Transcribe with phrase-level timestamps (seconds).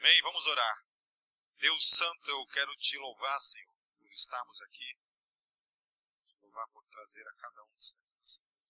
[0.00, 0.22] Amém?
[0.22, 0.76] Vamos orar.
[1.58, 4.98] Deus Santo, eu quero te louvar, Senhor, por estarmos aqui.
[6.26, 8.16] Te louvar por trazer a cada um que está aqui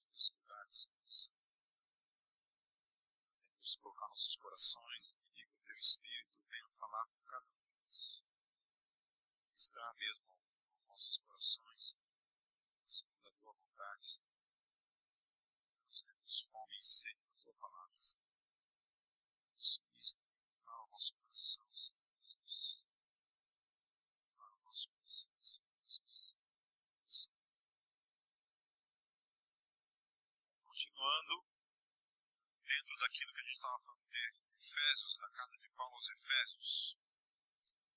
[0.08, 1.00] nesse lugar, Senhor.
[3.52, 7.62] Vamos colocar nossos corações e pedir que o Teu Espírito venha falar com cada um
[7.62, 8.24] de nós.
[9.54, 11.94] Está mesmo nos nossos corações,
[12.88, 14.20] segundo a Tua vontade.
[15.86, 18.34] Nós temos fome e sede da Tua palavra, Senhor.
[19.54, 20.30] Nos ministra
[20.66, 22.84] ao nosso coração, Senhor Jesus.
[24.38, 26.34] Ao nosso coração, Senhor Jesus.
[30.64, 31.44] Continuando,
[32.64, 34.18] dentro daquilo que a gente estava falando de
[34.60, 36.96] Efésios, da carta de Paulo aos Efésios,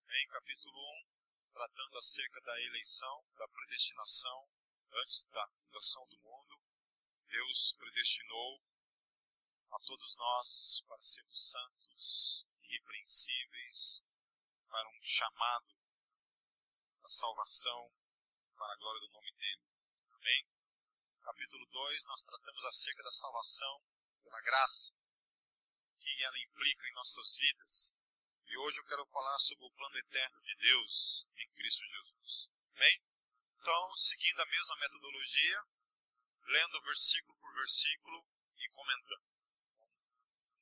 [0.07, 4.48] em capítulo 1, tratando acerca da eleição, da predestinação,
[4.93, 6.57] antes da fundação do mundo,
[7.27, 8.63] Deus predestinou
[9.71, 14.05] a todos nós para sermos santos, irrepreensíveis,
[14.70, 15.76] para um chamado
[17.01, 17.91] da salvação,
[18.55, 19.63] para a glória do nome dele.
[20.13, 20.48] Amém?
[21.20, 23.93] Capítulo 2, nós tratamos acerca da salvação
[24.24, 24.91] pela graça
[25.98, 27.96] que ela implica em nossas vidas.
[28.46, 32.49] E hoje eu quero falar sobre o plano eterno de Deus em Cristo Jesus.
[32.76, 33.01] Amém?
[33.60, 35.63] Então, seguindo a mesma metodologia,
[36.46, 38.26] lendo versículo por versículo
[38.57, 39.34] e comentando.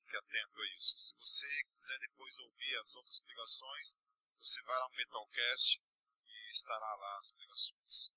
[0.03, 0.97] Fique atento a isso.
[0.97, 3.93] Se você quiser depois ouvir as outras pregações,
[4.37, 5.81] você vai lá no Metalcast
[6.27, 8.11] e estará lá as pregações.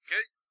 [0.00, 0.43] Ok?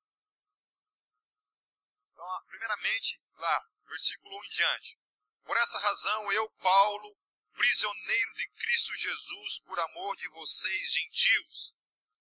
[2.13, 4.97] Então, primeiramente, lá, versículo 1 em diante.
[5.43, 7.17] Por essa razão, eu, Paulo,
[7.53, 11.73] prisioneiro de Cristo Jesus, por amor de vocês, gentios.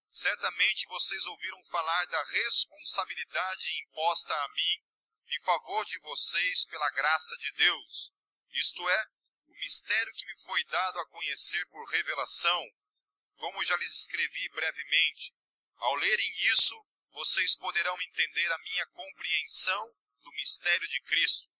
[0.08, 4.82] Certamente vocês ouviram falar da responsabilidade imposta a mim
[5.28, 8.12] em favor de vocês pela graça de Deus.
[8.50, 9.06] Isto é,
[9.46, 12.62] o mistério que me foi dado a conhecer por revelação,
[13.36, 15.34] como já lhes escrevi brevemente.
[15.76, 16.74] Ao lerem isso,
[17.12, 21.50] vocês poderão entender a minha compreensão do mistério de Cristo.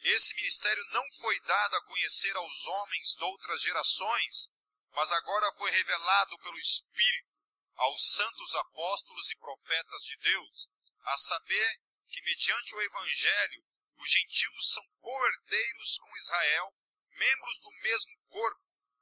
[0.00, 4.48] Esse ministério não foi dado a conhecer aos homens de outras gerações,
[4.92, 7.34] mas agora foi revelado pelo Espírito
[7.76, 10.68] aos santos apóstolos e profetas de Deus,
[11.02, 13.64] a saber que, mediante o Evangelho,
[13.96, 16.74] os gentios são co-herdeiros com Israel,
[17.10, 18.60] membros do mesmo corpo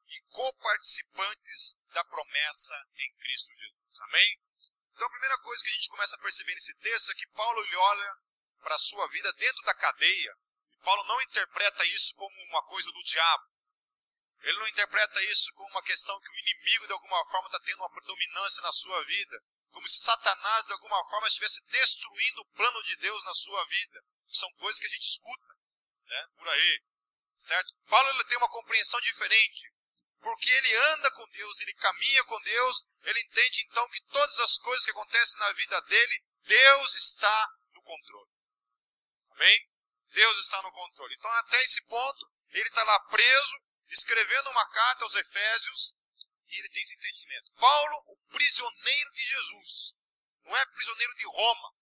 [0.08, 4.00] e coparticipantes da promessa em Cristo Jesus.
[4.00, 4.40] Amém?
[4.94, 7.60] Então a primeira coisa que a gente começa a perceber nesse texto é que Paulo
[7.60, 8.16] olha
[8.60, 10.32] para a sua vida dentro da cadeia.
[10.72, 13.52] E Paulo não interpreta isso como uma coisa do diabo.
[14.42, 17.78] Ele não interpreta isso como uma questão que o inimigo de alguma forma está tendo
[17.78, 19.38] uma predominância na sua vida.
[19.70, 24.04] Como se Satanás de alguma forma estivesse destruindo o plano de Deus na sua vida.
[24.26, 25.46] São coisas que a gente escuta
[26.06, 26.82] né, por aí.
[27.34, 27.72] Certo?
[27.86, 29.72] Paulo ele tem uma compreensão diferente.
[30.20, 34.58] Porque ele anda com Deus, ele caminha com Deus, ele entende então que todas as
[34.58, 38.30] coisas que acontecem na vida dele, Deus está no controle.
[39.30, 39.68] Amém?
[40.12, 41.14] Deus está no controle.
[41.14, 43.56] Então, até esse ponto, ele está lá preso,
[43.88, 45.94] escrevendo uma carta aos Efésios,
[46.48, 47.50] e ele tem esse entendimento.
[47.54, 49.94] Paulo, o prisioneiro de Jesus,
[50.44, 51.72] não é prisioneiro de Roma.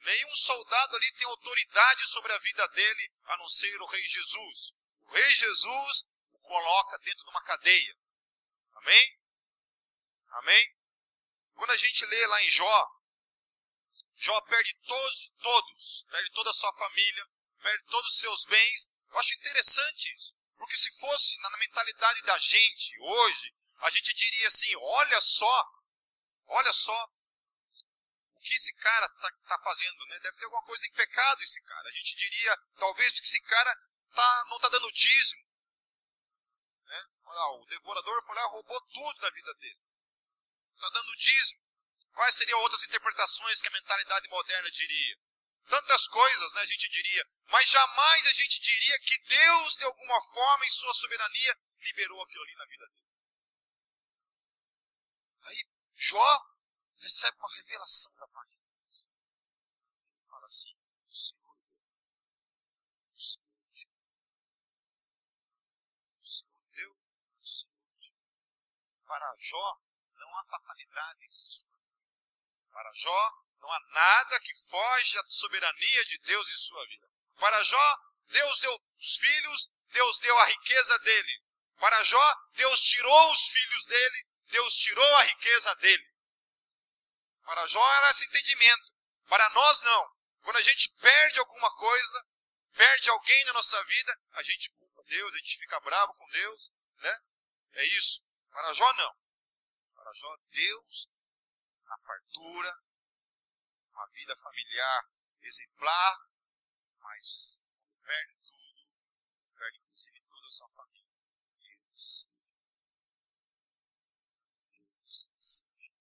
[0.00, 4.72] Nenhum soldado ali tem autoridade sobre a vida dele, a não ser o Rei Jesus.
[5.00, 6.02] O Rei Jesus
[6.32, 7.96] o coloca dentro de uma cadeia.
[8.74, 9.21] Amém?
[10.32, 10.76] Amém?
[11.54, 12.88] Quando a gente lê lá em Jó,
[14.16, 17.26] Jó perde todos, todos, perde toda a sua família,
[17.60, 18.88] perde todos os seus bens.
[19.10, 20.34] Eu acho interessante isso.
[20.56, 25.64] Porque se fosse na mentalidade da gente hoje, a gente diria assim: olha só,
[26.46, 27.10] olha só
[28.34, 30.18] o que esse cara está tá fazendo, né?
[30.20, 31.88] Deve ter alguma coisa em pecado esse cara.
[31.88, 33.76] A gente diria, talvez, que esse cara
[34.14, 35.42] tá, não está dando dízimo.
[36.86, 37.08] Né?
[37.24, 39.91] Olha, o devorador foi lá roubou tudo da vida dele.
[40.74, 41.62] Está dando dízimo.
[42.12, 45.16] Quais seriam outras interpretações que a mentalidade moderna diria?
[45.66, 50.20] Tantas coisas, né, a gente diria, mas jamais a gente diria que Deus, de alguma
[50.32, 53.02] forma, em sua soberania, liberou aquilo ali na vida dele.
[55.44, 55.64] Aí,
[55.94, 56.52] Jó
[56.96, 59.06] recebe uma revelação da parte de Deus.
[60.10, 60.74] Ele fala assim,
[61.08, 61.82] o Senhor deu,
[63.12, 63.88] o Senhor deu,
[66.18, 66.92] o Senhor deu,
[67.38, 68.14] o Senhor deu.
[69.06, 69.80] Para Jó,
[70.32, 71.70] não há fatalidades em sua
[72.72, 77.06] para Jó, não há nada que foge à soberania de Deus em sua vida.
[77.38, 77.98] Para Jó,
[78.28, 81.42] Deus deu os filhos, Deus deu a riqueza dele.
[81.76, 86.10] Para Jó, Deus tirou os filhos dele, Deus tirou a riqueza dele.
[87.42, 88.90] Para Jó era esse entendimento.
[89.28, 90.16] Para nós, não.
[90.40, 92.26] Quando a gente perde alguma coisa,
[92.72, 96.70] perde alguém na nossa vida, a gente culpa Deus, a gente fica bravo com Deus,
[96.96, 97.20] né?
[97.74, 98.22] É isso.
[98.50, 99.21] Para Jó, não.
[100.14, 101.08] Jó, Deus,
[101.86, 102.84] a fartura,
[103.92, 105.10] uma vida familiar
[105.40, 106.18] exemplar,
[107.00, 107.58] mas
[108.02, 108.86] perde tudo,
[109.54, 111.16] perde inclusive toda a sua família.
[111.58, 112.26] Deus.
[114.70, 115.92] Deus seja.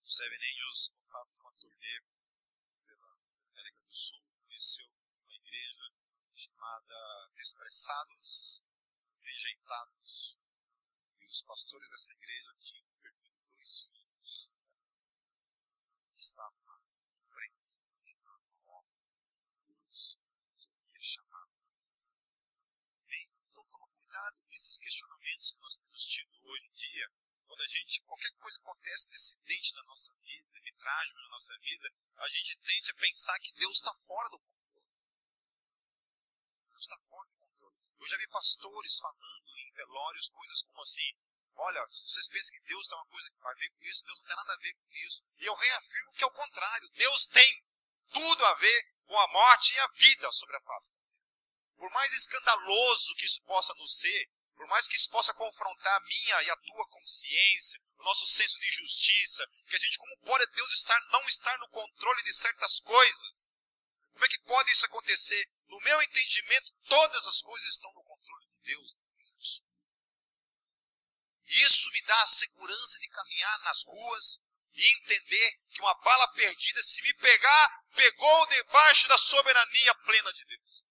[0.00, 2.02] O Seven Angels estava uma turnê
[2.86, 3.18] pela
[3.50, 5.92] América do Sul, conheceu uma igreja
[6.32, 8.67] chamada Expressados
[9.38, 10.36] Rejeitados.
[11.20, 14.52] E os pastores dessa igreja tinham perdido dois filhos.
[16.16, 16.82] Estavam
[17.14, 17.78] em frente
[18.26, 18.82] a
[19.62, 20.18] Deus
[20.90, 21.46] ia chamar.
[23.06, 27.08] Bem, então toma cuidado com esses questionamentos que nós temos tido hoje em dia.
[27.46, 29.08] Quando a gente, qualquer coisa acontece
[29.44, 33.52] de na nossa vida, de trágico na nossa vida, a gente tende a pensar que
[33.52, 34.98] Deus está fora do controle.
[36.70, 37.37] Deus está fora.
[38.00, 41.10] Eu já vi pastores falando em velórios coisas como assim:
[41.56, 44.18] olha, se vocês pensam que Deus tem uma coisa que vai ver com isso, Deus
[44.18, 45.22] não tem nada a ver com isso.
[45.38, 46.88] E eu reafirmo que é o contrário.
[46.90, 47.62] Deus tem
[48.10, 50.92] tudo a ver com a morte e a vida sobre a face.
[51.76, 56.04] Por mais escandaloso que isso possa nos ser, por mais que isso possa confrontar a
[56.04, 60.46] minha e a tua consciência, o nosso senso de justiça, que a gente, como pode
[60.50, 63.48] Deus estar, não estar no controle de certas coisas?
[64.18, 65.48] Como é que pode isso acontecer?
[65.68, 68.96] No meu entendimento, todas as coisas estão no controle de Deus.
[71.44, 74.40] Isso me dá a segurança de caminhar nas ruas
[74.74, 80.44] e entender que uma bala perdida, se me pegar, pegou debaixo da soberania plena de
[80.46, 80.82] Deus.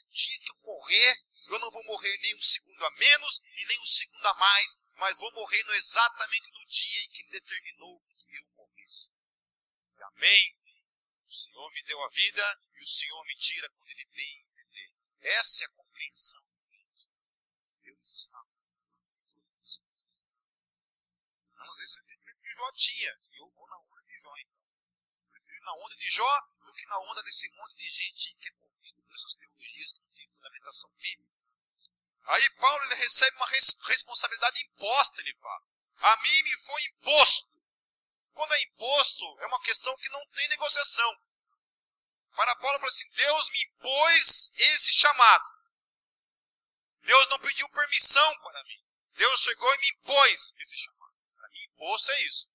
[0.00, 3.66] O dia que eu morrer, eu não vou morrer nem um segundo a menos e
[3.66, 7.32] nem um segundo a mais, mas vou morrer no exatamente no dia em que ele
[7.32, 9.10] determinou que eu morresse.
[10.16, 10.63] Amém.
[11.34, 14.94] O Senhor me deu a vida e o Senhor me tira quando Ele bem entender.
[15.18, 16.40] Essa é a compreensão.
[17.82, 18.40] Deus está.
[21.56, 23.18] Vamos ver se entendimento que Jó tinha.
[23.32, 24.62] E eu vou na onda de Jó, então.
[25.24, 28.34] Eu prefiro ir na onda de Jó do que na onda desse monte de gente
[28.36, 31.34] que é convido por essas teologias que não tem fundamentação bíblica.
[32.26, 35.66] Aí Paulo ele recebe uma res responsabilidade imposta, ele fala.
[35.96, 37.52] A mim me foi imposto.
[38.32, 41.23] Quando é imposto, é uma questão que não tem negociação.
[42.34, 45.44] Para Paulo, falou assim: Deus me impôs esse chamado.
[47.02, 48.84] Deus não pediu permissão para mim.
[49.12, 51.14] Deus chegou e me impôs esse chamado.
[51.36, 52.48] Para mim, imposto é isso.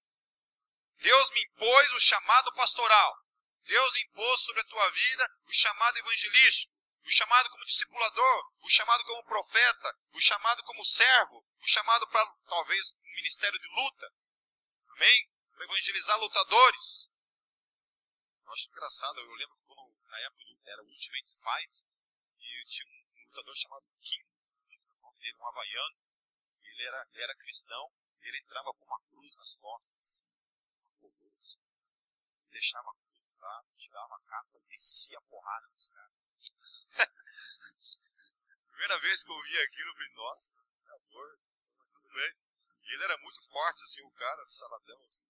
[0.98, 3.26] Deus me impôs o chamado pastoral.
[3.62, 6.74] Deus impôs sobre a tua vida o chamado evangelístico,
[7.06, 12.26] o chamado como discipulador, o chamado como profeta, o chamado como servo, o chamado para
[12.48, 14.12] talvez um ministério de luta.
[14.90, 15.30] Amém?
[15.52, 17.08] Para evangelizar lutadores.
[18.44, 19.59] Eu acho engraçado, eu lembro
[20.22, 21.88] época era o Ultimate Fight,
[22.40, 24.24] e tinha um lutador chamado Kim,
[25.20, 25.98] dele, um havaiano,
[26.64, 30.26] ele era, ele era cristão, ele entrava com uma cruz nas costas,
[31.02, 31.60] uma cruz,
[32.50, 36.14] deixava a cruz lá, tirava a capa, descia a porrada nos caras.
[38.72, 40.54] Primeira vez que eu vi aquilo, eu falei, nossa,
[40.96, 41.40] amor,
[41.92, 42.34] tudo bem.
[42.84, 45.28] E ele era muito forte, assim, o cara, saladão, assim.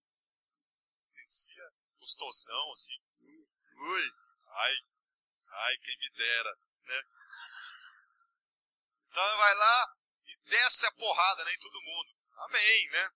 [1.13, 3.01] Descia gostosão, assim.
[3.19, 4.11] Ui,
[4.49, 4.75] ai,
[5.47, 7.03] ai, quem me dera, né?
[9.07, 9.95] Então vai lá
[10.27, 12.15] e desce a porrada né, em todo mundo.
[12.37, 13.09] Amém, né?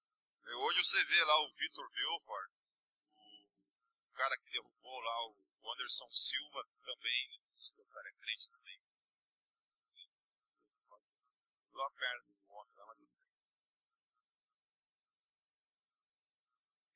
[0.55, 2.51] Hoje você vê lá o Vitor Belfort,
[4.07, 7.37] o cara que derrubou lá o Anderson Silva também, né?
[7.77, 8.79] o cara é crente também.
[11.73, 12.95] Lá do homem, lá.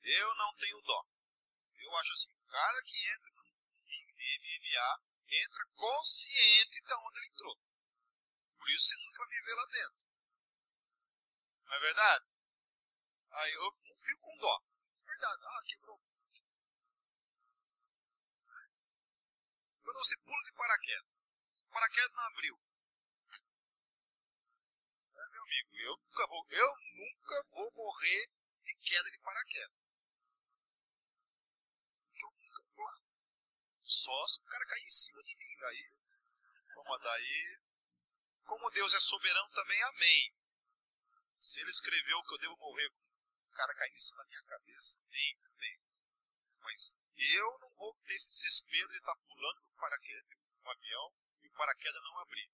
[0.04, 1.06] Eu não tenho dó.
[1.78, 3.37] Eu acho assim, o cara que entra
[4.40, 7.58] MMA entra consciente de onde ele entrou.
[8.58, 10.08] Por isso você nunca vai viver lá dentro.
[11.66, 12.26] Não é verdade?
[13.32, 14.62] Aí eu não fico com dó.
[15.06, 15.42] Verdade.
[15.46, 16.02] Ah, quebrou.
[19.84, 21.12] Quando você pula de paraquedas,
[21.62, 22.60] o paraquedas não abriu.
[25.16, 28.30] É, meu amigo, eu nunca vou, eu nunca vou morrer
[28.64, 29.78] de queda de paraquedas.
[32.02, 33.02] Porque eu nunca vou lá.
[33.88, 35.56] Só se o cara cair em cima de mim.
[35.62, 35.92] Daí,
[36.74, 37.60] como daí,
[38.44, 40.36] como Deus é soberano também, amém.
[41.40, 45.00] Se ele escreveu que eu devo morrer, o cara cair em cima da minha cabeça,
[45.10, 45.80] bem também.
[46.60, 51.14] Mas eu não vou ter esse desespero de estar pulando do paraquedas do avião
[51.44, 52.52] e o paraquedas não abrir.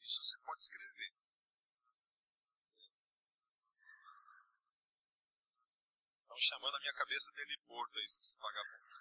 [0.00, 1.12] Isso você pode escrever.
[6.22, 8.91] Estão chamando a minha cabeça de heliporto aí, esses vagabundos.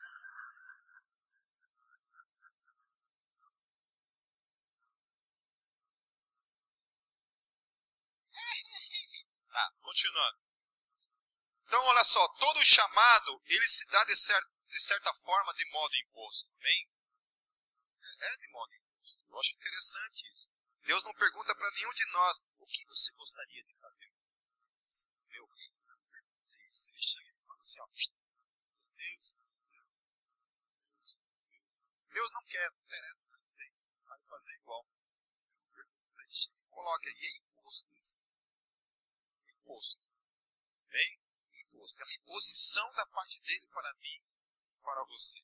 [9.51, 10.39] Tá, continuando.
[11.65, 15.96] Então, olha só, todo chamado, ele se dá de, cer de certa forma de modo
[15.96, 16.89] imposto, bem?
[18.20, 19.24] É de modo imposto.
[19.29, 20.50] Eu acho interessante isso.
[20.84, 24.12] Deus não pergunta para nenhum de nós o que você gostaria de fazer.
[25.27, 25.72] Meu rei,
[26.51, 27.88] Deus, ele chega e fala assim, ó,
[28.96, 29.36] Deus,
[32.13, 33.15] Deus não quer, não quer,
[34.05, 34.88] vai fazer igual.
[36.70, 38.21] Coloca aí, é imposto isso.
[39.72, 40.06] Imposto.
[40.90, 41.20] Bem?
[41.62, 42.01] Imposto.
[42.01, 44.22] É uma imposição da parte dele para mim,
[44.84, 45.40] para você.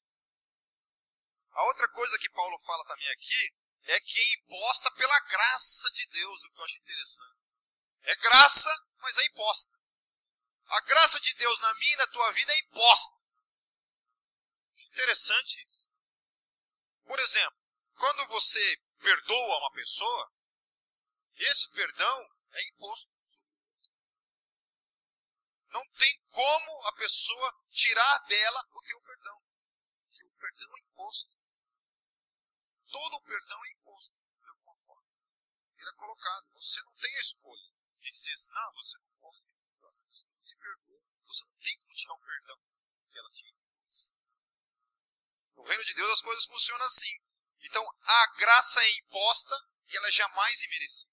[1.52, 6.06] A outra coisa que Paulo fala também aqui é que é imposta pela graça de
[6.08, 7.40] Deus, o que eu acho interessante.
[8.04, 9.72] É graça, mas é imposta.
[10.66, 13.16] A graça de Deus na minha e na tua vida é imposta.
[14.76, 15.88] Interessante isso.
[17.06, 17.58] Por exemplo,
[17.96, 20.32] quando você perdoa uma pessoa,
[21.38, 23.17] esse perdão é imposto.
[25.70, 29.42] Não tem como a pessoa tirar dela o teu perdão.
[29.98, 31.38] Porque o perdão é imposto.
[32.90, 35.08] Todo o perdão é imposto, de alguma forma.
[35.78, 36.48] Ele é colocado.
[36.56, 37.78] Você não tem a escolha
[38.12, 39.44] dizer assim, não, você não pode.
[39.82, 41.02] Você não te perdoa.
[41.26, 42.58] Você não tem como tirar o perdão
[43.12, 43.58] que ela tinha.
[45.56, 47.14] No reino de Deus as coisas funcionam assim.
[47.62, 49.56] Então, a graça é imposta
[49.88, 51.12] e ela é jamais imerecida.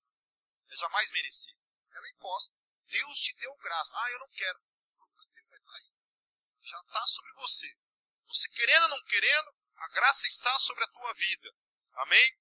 [0.70, 1.58] É jamais merecida.
[1.90, 2.54] Ela é imposta.
[2.86, 3.96] Deus te deu graça.
[3.96, 4.60] Ah, eu não quero.
[6.62, 7.66] Já está sobre você.
[8.26, 11.50] Você querendo ou não querendo, a graça está sobre a tua vida.
[11.94, 12.38] Amém?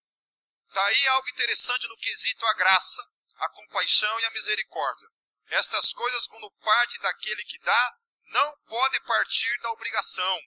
[0.68, 3.02] Está aí algo interessante no quesito a graça,
[3.36, 5.08] a compaixão e a misericórdia.
[5.50, 10.40] Estas coisas, quando partem daquele que dá, não pode partir da obrigação.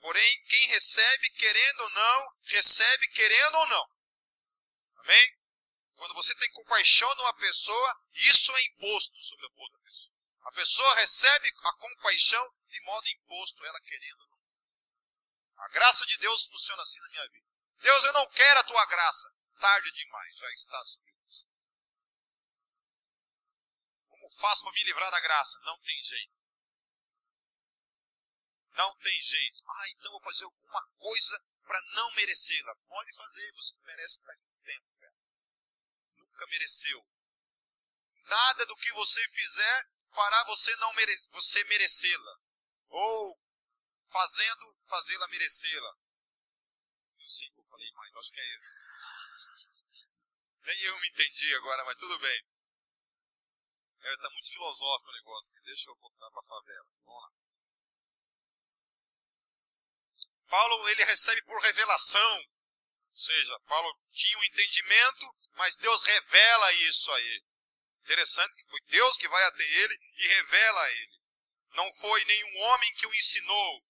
[0.00, 3.88] Porém, quem recebe, querendo ou não, recebe querendo ou não.
[4.96, 5.39] Amém?
[6.00, 10.16] Quando você tem compaixão de uma pessoa, isso é imposto sobre a outra pessoa.
[10.44, 14.26] A pessoa recebe a compaixão de modo imposto, ela querendo.
[15.58, 17.46] A graça de Deus funciona assim na minha vida.
[17.80, 19.30] Deus, eu não quero a tua graça.
[19.60, 21.12] Tarde demais, já está sobre.
[24.08, 25.60] Como faço para me livrar da graça?
[25.64, 26.34] Não tem jeito.
[28.70, 29.62] Não tem jeito.
[29.66, 32.74] Ah, então vou fazer alguma coisa para não merecê-la.
[32.88, 34.99] Pode fazer, você merece faz muito tempo.
[36.30, 37.06] Nunca mereceu.
[38.24, 42.36] Nada do que você fizer fará você não mere você merecê-la.
[42.88, 43.38] Ou
[44.08, 45.94] fazendo, fazê-la merecê-la.
[47.18, 48.76] Eu sei que eu falei mais, acho que é isso.
[50.62, 52.46] Nem eu me entendi agora, mas tudo bem.
[54.02, 55.54] É, tá muito filosófico o negócio.
[55.62, 56.86] Deixa eu voltar para a favela.
[57.04, 57.30] Vamos lá.
[60.48, 62.38] Paulo ele recebe por revelação.
[62.38, 67.44] Ou seja, Paulo tinha um entendimento, mas Deus revela isso a ele.
[68.04, 71.20] Interessante que foi Deus que vai até ele e revela a ele.
[71.74, 73.84] Não foi nenhum homem que o ensinou.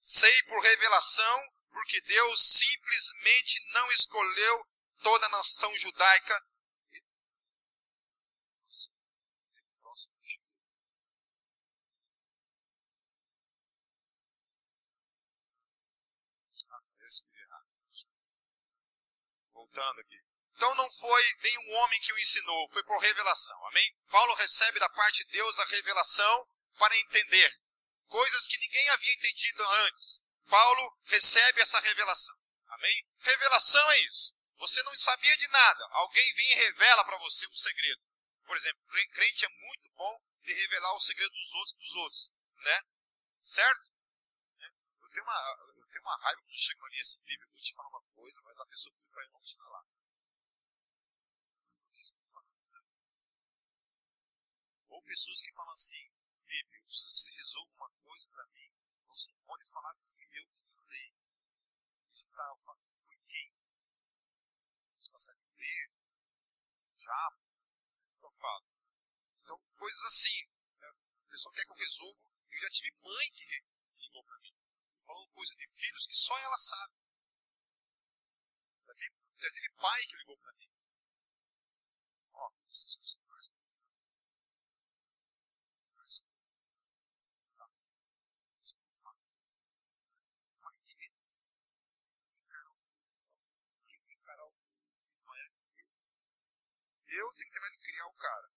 [0.00, 4.66] Sei por revelação, porque Deus simplesmente não escolheu
[5.02, 6.42] toda a nação judaica
[19.72, 20.11] Voltando aqui.
[20.62, 23.66] Então não foi nenhum homem que o ensinou, foi por revelação.
[23.66, 23.96] Amém?
[24.08, 26.46] Paulo recebe da parte de Deus a revelação
[26.78, 27.52] para entender
[28.06, 30.22] coisas que ninguém havia entendido antes.
[30.48, 32.36] Paulo recebe essa revelação.
[32.68, 33.04] Amém?
[33.18, 34.32] Revelação é isso.
[34.58, 35.84] Você não sabia de nada.
[35.94, 38.00] Alguém vem e revela para você um segredo.
[38.46, 42.30] Por exemplo, crente é muito bom de revelar o segredo dos outros para os outros.
[42.58, 42.82] Né?
[43.40, 43.90] Certo?
[45.02, 47.88] Eu tenho uma, eu tenho uma raiva quando chega linha assim, Bíblia, vou te falar
[47.88, 50.01] uma coisa, mas a pessoa pediu para não te falar.
[55.12, 56.08] Pessoas que falam assim,
[56.48, 58.72] que você resolva uma coisa para mim,
[59.08, 61.12] você não pode falar que fui eu que falei.
[62.08, 63.52] Você está, eu falo, foi quem?
[64.96, 65.92] Você consegue ver?
[66.96, 67.28] Já?
[68.22, 68.66] Eu falo.
[69.42, 70.48] Então, coisas assim.
[70.80, 70.88] Né?
[70.88, 72.30] A pessoa quer que eu resolva.
[72.50, 73.44] Eu já tive mãe que
[74.00, 74.56] ligou para mim.
[74.96, 76.94] Falou coisa de filhos que só ela sabe.
[79.36, 80.70] Já tive pai que ligou para mim.
[82.32, 82.50] Ó,
[97.12, 98.48] Eu tenho que criar o cara.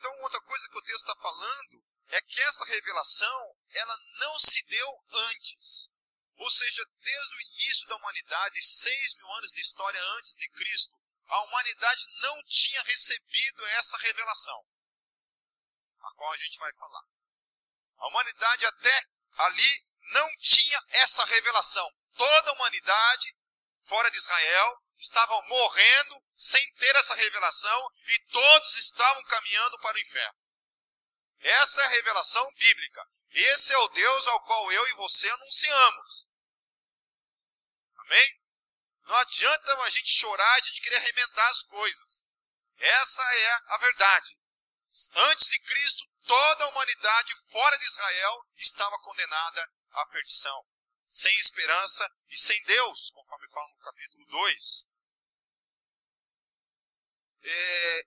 [0.00, 4.62] Então, outra coisa que o texto está falando é que essa revelação, ela não se
[4.64, 5.88] deu antes.
[6.36, 10.96] Ou seja, desde o início da humanidade, seis mil anos de história antes de Cristo,
[11.26, 14.64] a humanidade não tinha recebido essa revelação,
[16.00, 17.04] a qual a gente vai falar.
[17.98, 19.02] A humanidade até
[19.38, 21.88] ali não tinha essa revelação.
[22.16, 23.36] Toda a humanidade,
[23.82, 30.00] fora de Israel, estavam morrendo sem ter essa revelação e todos estavam caminhando para o
[30.00, 30.38] inferno.
[31.40, 33.02] Essa é a revelação bíblica.
[33.30, 36.26] Esse é o Deus ao qual eu e você anunciamos.
[37.96, 38.40] Amém?
[39.04, 42.24] Não adianta a gente chorar, a gente querer arremendar as coisas.
[42.76, 44.38] Essa é a verdade.
[45.14, 50.64] Antes de Cristo, toda a humanidade fora de Israel estava condenada à perdição,
[51.06, 54.89] sem esperança e sem Deus, conforme fala no capítulo 2.
[57.42, 58.06] É...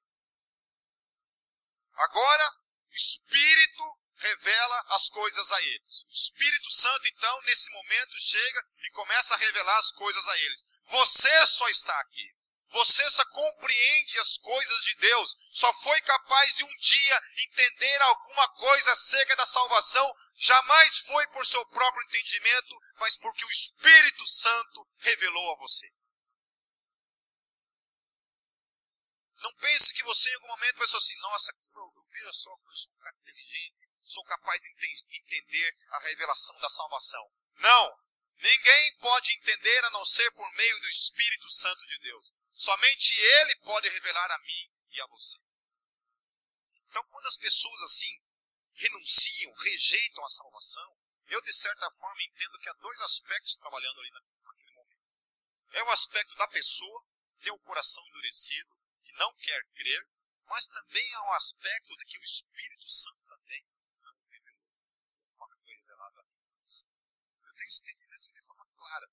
[1.96, 2.52] Agora,
[2.92, 3.84] o Espírito
[4.16, 6.04] revela as coisas a eles.
[6.10, 10.64] O Espírito Santo, então, nesse momento, chega e começa a revelar as coisas a eles.
[10.86, 12.34] Você só está aqui.
[12.74, 18.48] Você só compreende as coisas de Deus, só foi capaz de um dia entender alguma
[18.56, 24.88] coisa acerca da salvação, jamais foi por seu próprio entendimento, mas porque o Espírito Santo
[25.02, 25.88] revelou a você.
[29.44, 32.94] Não pense que você em algum momento pensou assim, nossa, eu, vejo só eu sou
[32.94, 34.72] um cara inteligente, sou capaz de
[35.18, 37.30] entender a revelação da salvação.
[37.56, 38.04] Não!
[38.38, 42.32] Ninguém pode entender a não ser por meio do Espírito Santo de Deus.
[42.54, 45.38] Somente Ele pode revelar a mim e a você.
[46.88, 48.22] Então, quando as pessoas assim
[48.76, 50.98] renunciam, rejeitam a salvação,
[51.28, 55.06] eu de certa forma entendo que há dois aspectos trabalhando ali naquele momento.
[55.74, 57.06] É o aspecto da pessoa,
[57.42, 58.83] tem o coração endurecido,
[59.14, 60.08] não quer crer,
[60.46, 63.66] mas também há o aspecto de que o Espírito Santo também
[64.02, 64.70] não revelou,
[65.26, 66.38] conforme foi revelado a mim.
[67.44, 69.08] Eu tenho que entender isso de forma clara.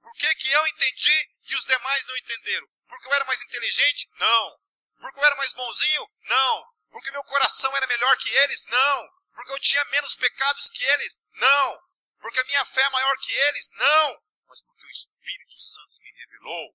[0.00, 2.68] Por que, que eu entendi e os demais não entenderam?
[2.88, 4.08] Porque eu era mais inteligente?
[4.14, 4.58] Não.
[4.98, 6.10] Porque eu era mais bonzinho?
[6.22, 6.64] Não.
[6.90, 8.66] Porque meu coração era melhor que eles?
[8.66, 9.10] Não.
[9.32, 11.22] Porque eu tinha menos pecados que eles?
[11.34, 11.80] Não.
[12.18, 13.70] Porque a minha fé é maior que eles?
[13.72, 14.22] Não.
[14.48, 16.74] Mas porque o Espírito Santo me revelou,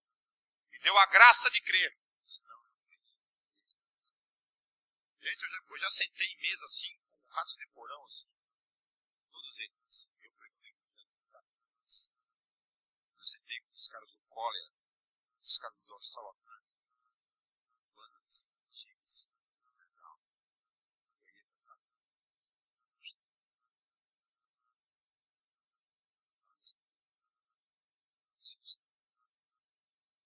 [0.71, 1.93] me deu a graça de crer.
[5.25, 8.29] Gente, eu já, eu já sentei em mesa assim, com ratos de porão assim.
[9.31, 10.07] Todos eles.
[10.21, 10.75] Eu preguei
[13.17, 14.75] Eu sentei com os caras do cólera
[15.45, 16.35] os caras do dorsal
[17.93, 19.29] bandas antigas,
[19.77, 20.19] legal.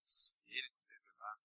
[0.04, 1.40] Se ele não revelar,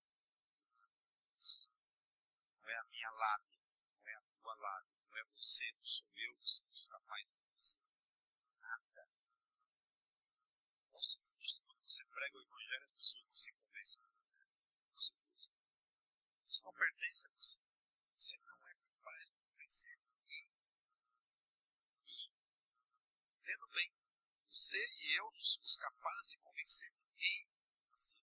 [2.61, 3.61] não é a minha lábia,
[3.99, 7.45] não é a tua lábia, não é você, não sou eu que somos capazes de
[7.53, 7.83] fazer
[8.61, 9.09] nada.
[10.93, 15.55] Você frustra quando você prega o evangelho, as pessoas não se você frustra.
[16.47, 17.61] Isso não pertence a você.
[18.15, 20.49] Você não é capaz de convencer ninguém.
[23.37, 23.93] Entendo bem,
[24.47, 27.49] você e eu não somos capazes de convencer ninguém
[27.93, 28.19] assim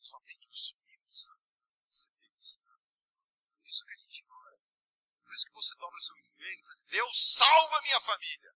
[0.00, 1.42] Somente o Espírito Santo.
[1.90, 2.58] Você tem que
[3.58, 4.37] Por isso que a gente ora.
[5.28, 8.50] Por isso que você dobra seu joelho e Deus salva minha família.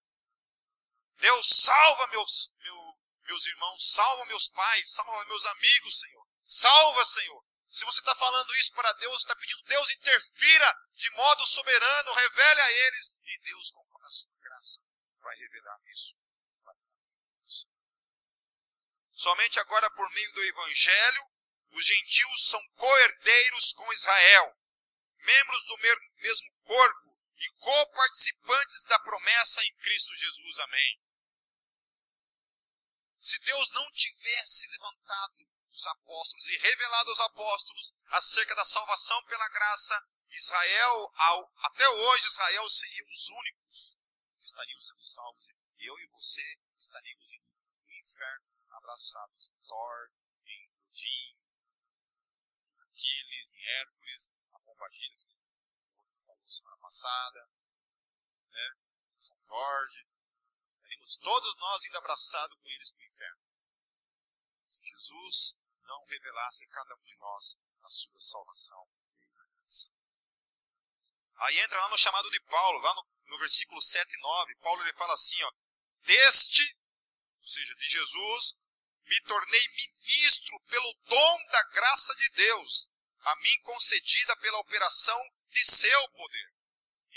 [1.16, 6.26] Deus salva meus, meu, meus irmãos, salva meus pais, salva meus amigos, Senhor.
[6.42, 7.44] Salva, Senhor.
[7.68, 12.60] Se você está falando isso para Deus, está pedindo, Deus interfira de modo soberano, revele
[12.62, 14.80] a eles, e Deus, conforme a sua graça,
[15.20, 16.16] vai revelar isso.
[19.10, 21.26] Somente agora, por meio do Evangelho,
[21.72, 24.56] os gentios são coerdeiros com Israel,
[25.18, 25.76] membros do
[26.16, 30.58] mesmo corpo e coparticipantes da promessa em Cristo Jesus.
[30.60, 31.00] Amém.
[33.18, 39.48] Se Deus não tivesse levantado os apóstolos e revelado aos apóstolos acerca da salvação pela
[39.48, 43.96] graça, Israel, ao, até hoje, Israel seria os únicos
[44.36, 45.52] que estariam sendo salvos.
[45.78, 47.26] Eu e você estaríamos
[47.86, 50.10] no inferno, abraçados em Thor,
[50.46, 51.36] em Odin,
[52.80, 55.21] Aquiles, em Hércules, a Pombagira,
[56.82, 57.48] passada,
[58.50, 58.74] né?
[59.16, 60.06] São Jorge,
[60.72, 63.42] estaríamos todos nós indo abraçados com eles para o inferno.
[64.68, 68.86] Se Jesus não revelasse a cada um de nós a sua salvação.
[71.42, 74.82] Aí entra lá no chamado de Paulo, lá no, no versículo 7 e 9, Paulo
[74.82, 75.52] ele fala assim, ó,
[76.02, 76.78] deste,
[77.36, 78.54] ou seja, de Jesus,
[79.02, 82.88] me tornei ministro pelo dom da graça de Deus,
[83.20, 86.51] a mim concedida pela operação de seu poder.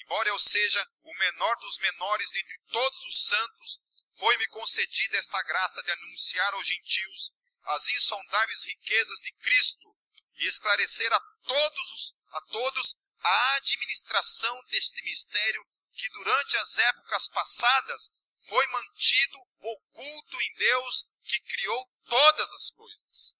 [0.05, 3.79] Embora eu seja o menor dos menores dentre todos os santos,
[4.11, 7.31] foi-me concedida esta graça de anunciar aos gentios
[7.63, 9.95] as insondáveis riquezas de Cristo
[10.35, 17.27] e esclarecer a todos, os, a todos a administração deste mistério que durante as épocas
[17.29, 18.11] passadas
[18.47, 23.33] foi mantido oculto em Deus que criou todas as coisas.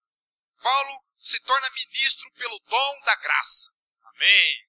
[0.63, 3.71] Paulo se torna ministro pelo dom da graça.
[4.01, 4.67] Amém.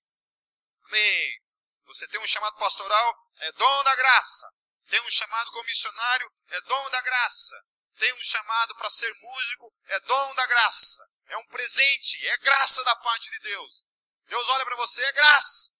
[0.84, 1.45] Amém.
[1.86, 4.46] Você tem um chamado pastoral, é dom da graça.
[4.88, 7.56] Tem um chamado como missionário, é dom da graça.
[7.98, 11.08] Tem um chamado para ser músico, é dom da graça.
[11.26, 13.84] É um presente, é graça da parte de Deus.
[14.26, 15.70] Deus olha para você, é graça.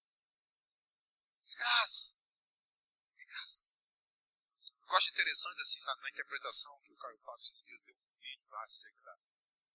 [1.45, 2.17] É graça.
[3.17, 3.71] É graça.
[4.87, 7.45] Eu acho interessante assim na, na interpretação que o Caio Fábio
[7.85, 9.19] deu um vídeo lá acerca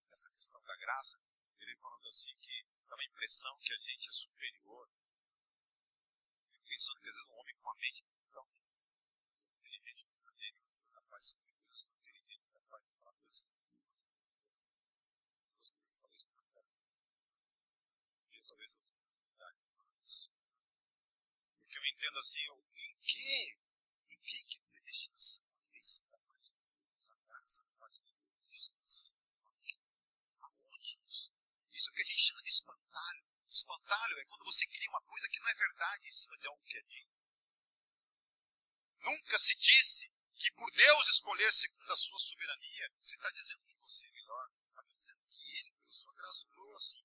[0.08, 1.18] dessa questão da graça.
[1.60, 4.88] Ele falando assim que dá uma impressão que a gente é superior.
[6.72, 8.48] Pensando que às vezes um homem com uma mente tão
[9.60, 13.42] inteligente como a não foi capaz de escrever coisas tão inteligentes, capaz de falar coisas
[13.42, 14.00] tão boas.
[15.44, 16.72] Eu gostaria de falar isso para cara.
[18.32, 20.30] E talvez eu tenha oportunidade de falar isso.
[21.60, 23.58] Porque eu entendo assim, eu, em que?
[24.08, 28.12] Em que que predestinação, a eleição da parte de Deus, a graça da parte de
[28.16, 29.20] Deus, discussão,
[30.40, 31.34] aonde isso?
[31.70, 33.32] Isso é o que a gente chama de espantalho.
[33.46, 36.64] Espantalho é quando você cria uma coisa que não é verdade em cima de algo
[36.64, 37.12] que é dito.
[39.00, 43.76] Nunca se disse que por Deus escolher segundo a sua soberania, você está dizendo que
[43.76, 44.50] você é melhor.
[44.68, 47.04] Está dizendo que Ele, pela sua graça, criou assim.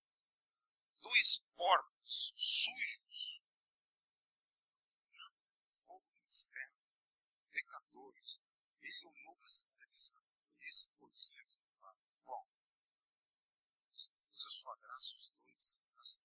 [1.02, 3.42] Dois porcos sujos,
[5.70, 6.88] fogo do inferno,
[7.52, 8.40] pecadores.
[8.82, 9.48] Ele olhou para
[9.96, 10.14] esse
[10.62, 11.62] esse porquinho aqui,
[12.26, 12.48] bom,
[13.92, 16.24] se fosse a sua graça, os dois nascem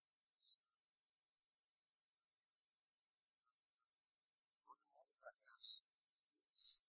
[4.64, 5.84] Todo mundo para a graça,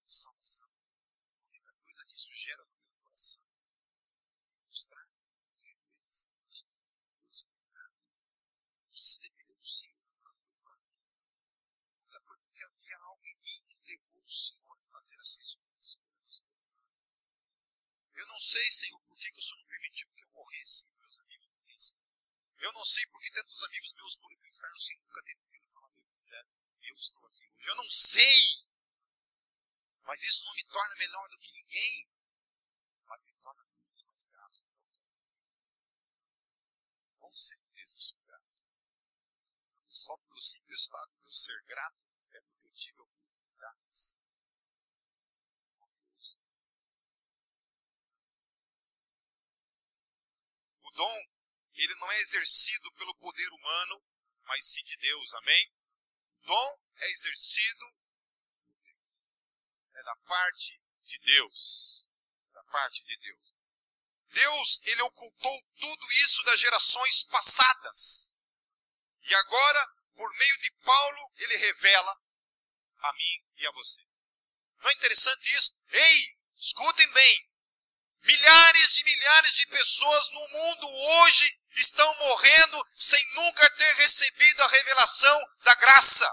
[0.08, 0.70] salvação.
[0.70, 3.44] A única coisa que isso gera no meu coração
[4.66, 5.70] mostrar que
[6.08, 7.44] os dois Deus
[8.90, 10.34] que isso dependeu do Senhor para
[12.08, 15.74] foi porque havia algo em mim que levou o Senhor a fazer essa escolha.
[18.16, 20.96] Eu não sei, Senhor, por que, que o Senhor não permitiu que eu morresse e
[21.00, 21.98] meus amigos morressem.
[22.64, 25.38] Eu não sei por que tantos amigos meus foram para o inferno sem nunca ter
[25.38, 26.48] ouvido falar do Evangelho.
[26.80, 27.68] E eu estou aqui hoje.
[27.68, 28.66] Eu não sei.
[30.04, 32.10] Mas isso não me torna melhor do que ninguém.
[33.04, 34.64] Mas me torna muito mais grato.
[37.20, 38.64] Com certeza eu sou grato.
[39.90, 42.00] Só pelo simples fato de eu ser grato
[42.32, 44.24] é porque eu tive a oportunidade de ser.
[50.80, 51.33] O dom,
[51.76, 54.04] ele não é exercido pelo poder humano,
[54.44, 55.74] mas sim de Deus, amém?
[56.42, 57.94] O dom é exercido
[59.96, 62.08] é da parte de Deus.
[62.54, 63.54] Da parte de Deus.
[64.30, 68.34] Deus, ele ocultou tudo isso das gerações passadas.
[69.22, 72.12] E agora, por meio de Paulo, ele revela
[72.98, 74.02] a mim e a você.
[74.80, 75.72] Não é interessante isso?
[75.90, 77.50] Ei, escutem bem.
[78.22, 84.68] Milhares de milhares de pessoas no mundo hoje estão morrendo sem nunca ter recebido a
[84.68, 86.30] revelação da graça.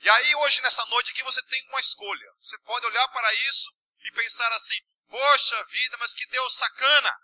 [0.00, 2.32] E aí, hoje, nessa noite aqui, você tem uma escolha.
[2.40, 7.16] Você pode olhar para isso e pensar assim: poxa vida, mas que Deus sacana!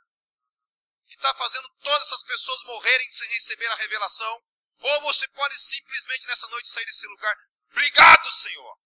[1.07, 4.43] Que está fazendo todas essas pessoas morrerem sem receber a revelação.
[4.81, 7.37] Ou você pode simplesmente nessa noite sair desse lugar.
[7.71, 8.79] Obrigado, Senhor!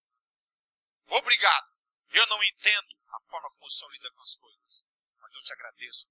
[1.09, 1.67] Obrigado!
[2.13, 4.83] Eu não entendo a forma como o Senhor lida com as coisas.
[5.21, 6.09] Mas eu te agradeço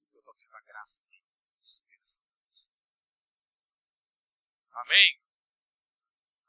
[0.71, 1.03] graça.
[4.73, 5.21] Amém?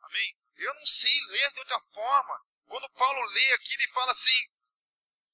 [0.00, 0.36] Amém?
[0.56, 2.40] Eu não sei ler de outra forma.
[2.66, 4.48] Quando Paulo lê aqui, ele fala assim: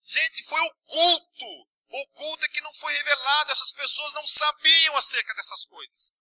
[0.02, 1.68] gente, foi oculto.
[1.90, 3.52] Oculto é que não foi revelado.
[3.52, 6.12] Essas pessoas não sabiam acerca dessas coisas.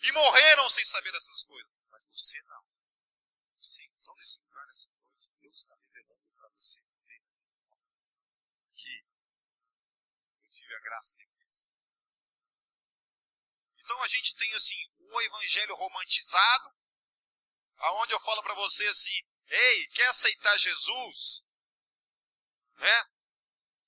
[0.00, 1.72] E morreram sem saber dessas coisas.
[1.90, 2.64] Mas você não.
[3.56, 5.30] Você entrou nesse lugar nessa noite.
[5.40, 6.80] Deus está revelando para você.
[8.74, 9.04] Que
[10.42, 11.35] eu tive a graça de.
[13.86, 16.74] Então a gente tem assim, o evangelho romantizado,
[17.76, 21.44] aonde eu falo para você assim, ei, quer aceitar Jesus?
[22.78, 23.04] Né?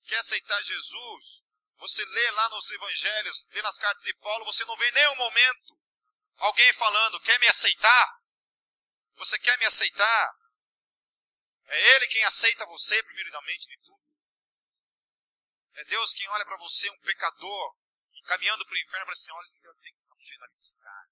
[0.05, 1.43] Quer aceitar Jesus?
[1.79, 5.77] Você lê lá nos evangelhos, lê nas cartas de Paulo, você não vê nenhum momento
[6.37, 8.21] alguém falando, quer me aceitar?
[9.15, 10.33] Você quer me aceitar?
[11.65, 14.07] É Ele quem aceita você, primeiramente de tudo.
[15.73, 17.75] É Deus quem olha para você, um pecador,
[18.23, 20.75] caminhando para o inferno, fala assim, olha, eu tenho que dar um jeito ali desse
[20.77, 21.09] cara.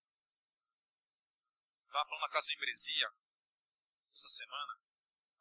[1.86, 3.10] Estava falando na casa de Bresia
[4.12, 4.82] essa semana,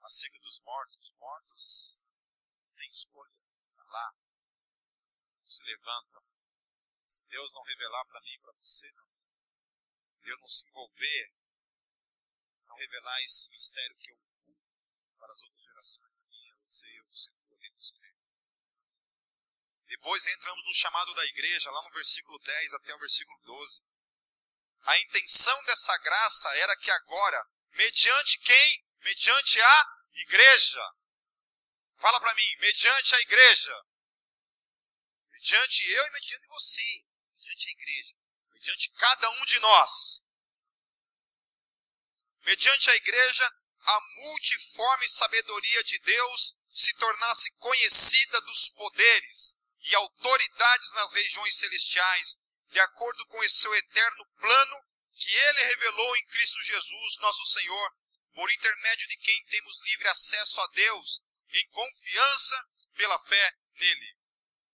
[0.03, 1.11] acerca dos mortos.
[1.19, 2.05] Mortos
[2.77, 3.33] têm escolha.
[3.71, 4.15] Está revelar,
[5.45, 6.21] se levanta.
[7.07, 9.09] Se Deus não revelar para mim para você, não.
[10.23, 11.33] Deus não se envolver,
[12.67, 14.19] não revelar esse mistério que eu
[15.19, 18.17] para as outras gerações, a minha, você eu, você podemos crer.
[19.87, 23.83] Depois entramos no chamado da igreja, lá no versículo 10 até o versículo 12.
[24.83, 28.85] A intenção dessa graça era que agora, mediante quem?
[29.01, 30.83] Mediante a igreja.
[31.97, 33.85] Fala para mim, mediante a igreja.
[35.31, 37.05] Mediante eu e mediante você.
[37.37, 38.15] Mediante a igreja.
[38.55, 40.23] Mediante cada um de nós.
[42.41, 50.93] Mediante a igreja, a multiforme sabedoria de Deus se tornasse conhecida dos poderes e autoridades
[50.95, 52.37] nas regiões celestiais,
[52.69, 54.81] de acordo com esse seu eterno plano
[55.15, 57.93] que ele revelou em Cristo Jesus, nosso Senhor,
[58.35, 61.21] por intermédio de quem temos livre acesso a Deus
[61.51, 64.17] em confiança pela fé nele.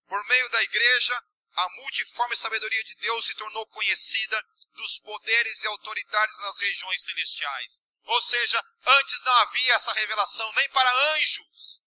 [0.08, 1.22] Por meio da igreja,
[1.54, 7.78] a multiforme sabedoria de Deus se tornou conhecida dos poderes e autoridades nas regiões celestiais.
[8.04, 11.82] Ou seja, antes não havia essa revelação nem para anjos.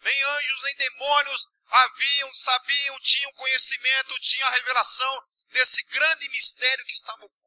[0.00, 6.92] Nem anjos, nem demônios haviam, sabiam, tinham conhecimento, tinham a revelação desse grande mistério que
[6.92, 7.42] estava oculto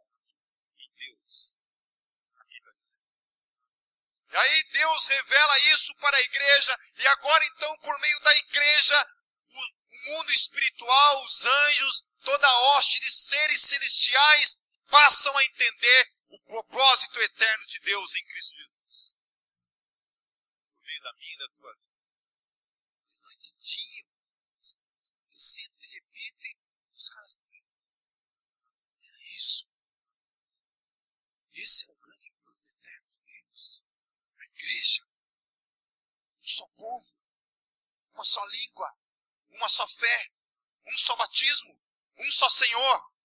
[0.77, 1.55] em Deus.
[4.31, 9.07] E aí Deus revela isso para a igreja, e agora então, por meio da igreja,
[9.49, 14.57] o mundo espiritual, os anjos, toda a hoste de seres celestiais
[14.89, 19.15] passam a entender o propósito eterno de Deus em Cristo Jesus.
[20.73, 21.85] Por meio da minha e da tua vida.
[23.05, 24.07] Eles não entendiam.
[25.31, 26.57] Eu sinto, de repente,
[26.93, 27.37] os caras
[29.03, 29.69] Era isso.
[31.51, 33.85] Esse é o grande plano eterno de Deus.
[34.37, 35.05] A igreja.
[36.41, 37.17] Um só povo.
[38.13, 38.97] Uma só língua.
[39.49, 40.31] Uma só fé.
[40.85, 41.79] Um só batismo.
[42.17, 43.15] Um só Senhor.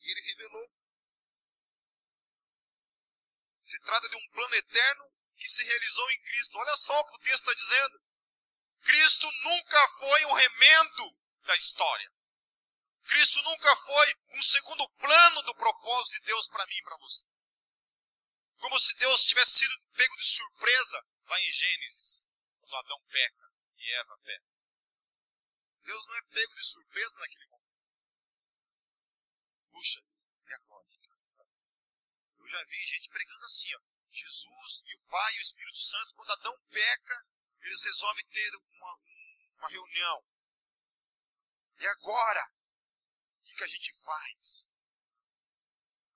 [0.00, 0.72] E ele revelou.
[3.62, 6.58] Se trata de um plano eterno que se realizou em Cristo.
[6.58, 8.07] Olha só o que o texto está dizendo.
[8.88, 12.10] Cristo nunca foi um remendo da história.
[13.04, 17.26] Cristo nunca foi um segundo plano do propósito de Deus para mim e para você.
[18.56, 22.28] Como se Deus tivesse sido pego de surpresa lá em Gênesis,
[22.60, 24.46] quando Adão peca e Eva peca.
[25.82, 27.78] Deus não é pego de surpresa naquele momento.
[29.70, 30.00] Puxa,
[30.46, 30.88] e agora?
[32.38, 33.80] Eu já vi gente pregando assim, ó.
[34.10, 37.26] Jesus e o Pai e o Espírito Santo, quando Adão peca,
[37.60, 39.00] eles resolvem ter uma,
[39.56, 40.24] uma reunião.
[41.78, 42.44] E agora?
[43.38, 44.68] O que, que a gente faz?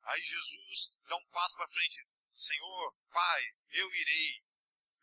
[0.03, 2.07] Aí Jesus dá um passo para frente.
[2.33, 4.45] Senhor, Pai, eu irei.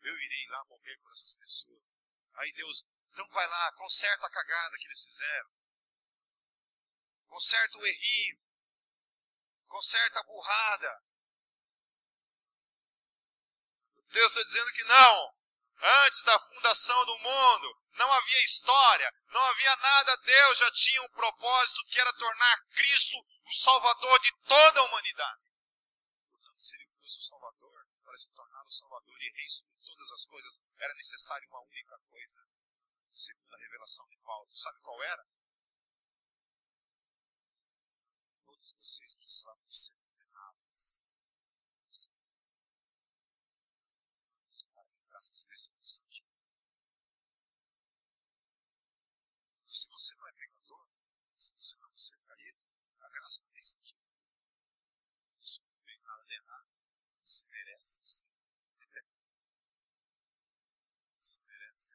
[0.02, 1.84] Eu irei lá morrer por essas pessoas.
[2.34, 5.50] Aí Deus, então vai lá, conserta a cagada que eles fizeram.
[7.26, 8.40] Conserta o errinho.
[9.66, 11.02] Conserta a burrada.
[14.10, 15.39] Texto está dizendo que não.
[15.82, 20.16] Antes da fundação do mundo, não havia história, não havia nada.
[20.18, 25.42] Deus já tinha um propósito que era tornar Cristo o Salvador de toda a humanidade.
[26.30, 30.10] Portanto, se ele fosse o Salvador, para se tornar o Salvador e Rei sobre todas
[30.12, 32.42] as coisas, era necessário uma única coisa
[33.20, 34.48] segundo a revelação de Paulo.
[34.52, 35.26] Sabe qual era?
[38.44, 41.02] Todos vocês precisavam ser condenados.
[44.74, 46.24] Para que graças a Espírito Santo.
[49.80, 50.86] Se você não é pecador,
[51.38, 52.58] se você não é um ser caído,
[53.00, 54.02] a graça não sentido.
[55.40, 56.68] Você não fez nada de errado.
[57.24, 58.28] Você merece céu.
[61.16, 61.94] Você merece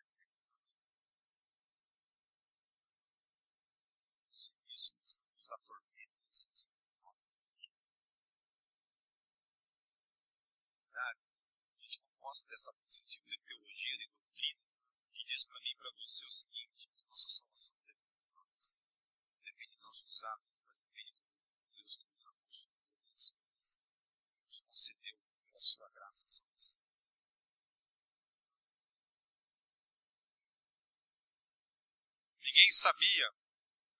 [12.19, 14.65] gosta dessa, desse tipo de teologia, de doutrina,
[15.13, 18.83] que diz para mim e para você o seguinte: nossa salvação depende de nós,
[19.41, 21.23] depende de nossos atos, mas depende de
[21.71, 23.81] Deus que nos amou sobre todas as coisas,
[24.35, 26.81] que nos concedeu pela sua graça salvação.
[32.41, 33.29] Ninguém sabia,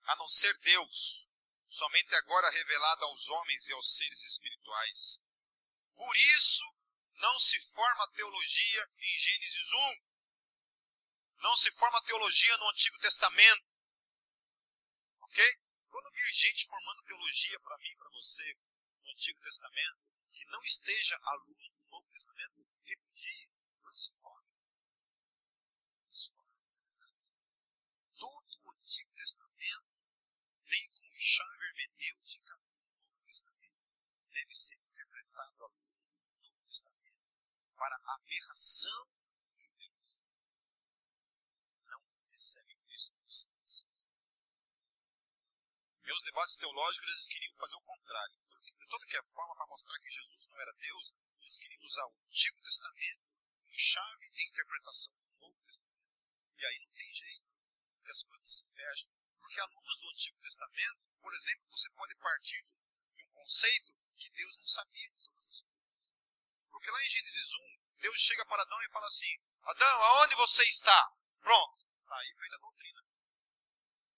[0.04, 1.30] a não ser Deus,
[1.70, 5.22] somente agora revelado aos homens e aos seres espirituais.
[5.96, 6.66] Por isso,
[7.14, 10.15] não se forma teologia em Gênesis 1.
[11.38, 13.64] Não se forma teologia no Antigo Testamento.
[15.22, 15.60] Ok?
[15.90, 18.58] Quando vir gente formando teologia para mim para você
[19.04, 20.00] no Antigo Testamento,
[20.32, 23.50] que não esteja à luz do Novo Testamento, repudie,
[23.84, 24.46] lance fora.
[26.06, 26.50] Lance fora.
[28.18, 29.96] Todo o Antigo Testamento
[30.68, 33.80] tem como chave hermenêutica o Novo Testamento.
[34.32, 36.96] Deve ser interpretado à luz do Novo Testamento
[37.76, 39.08] para a aberração
[39.48, 40.26] dos judeus.
[41.86, 42.02] Não
[42.36, 43.48] recebem isso dos
[46.04, 49.98] Meus debates teológicos eles queriam fazer o contrário de toda que é forma para mostrar
[50.00, 53.24] que Jesus não era Deus, eles queriam usar o Antigo Testamento
[53.58, 56.12] como chave de interpretação do Novo Testamento.
[56.58, 57.48] E aí não tem jeito,
[57.96, 59.14] porque as coisas não se fecham.
[59.40, 62.66] Porque à luz do Antigo Testamento, por exemplo, você pode partir
[63.16, 66.12] de um conceito que Deus não sabia de todas as coisas.
[66.70, 70.64] Porque lá em Gênesis 1, Deus chega para Adão e fala assim: Adão, aonde você
[70.68, 71.12] está?
[71.40, 71.85] Pronto.
[72.08, 73.02] Aí fez a doutrina.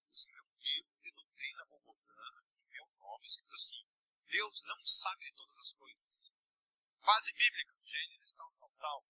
[0.10, 3.84] Isso é um livro de doutrina bogotana, em meu nome, escrito assim:
[4.28, 6.32] Deus não sabe de todas as coisas.
[7.00, 9.06] Base bíblica, Gênesis, tal, tal, tal.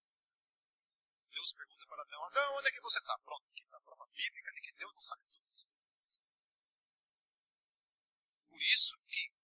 [1.30, 3.18] Deus pergunta para Adão, Adão, onde é que você está?
[3.20, 5.66] Pronto, aqui está a prova bíblica de que Deus não sabe de coisas.
[8.50, 9.38] Por isso que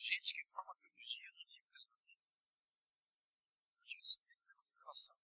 [0.00, 2.24] gente que forma teologia no Antigo Testamento.
[3.76, 5.16] O Antigo Testamento é uma revelação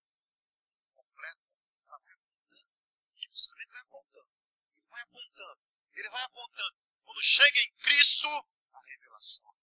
[0.94, 1.42] completa,
[1.88, 2.68] ela vai apontando.
[3.08, 4.30] O Antigo Testamento vai apontando.
[4.76, 5.60] Ele vai apontando.
[5.92, 6.76] Ele vai apontando.
[7.04, 8.28] Quando chega em Cristo,
[8.72, 9.54] a revelação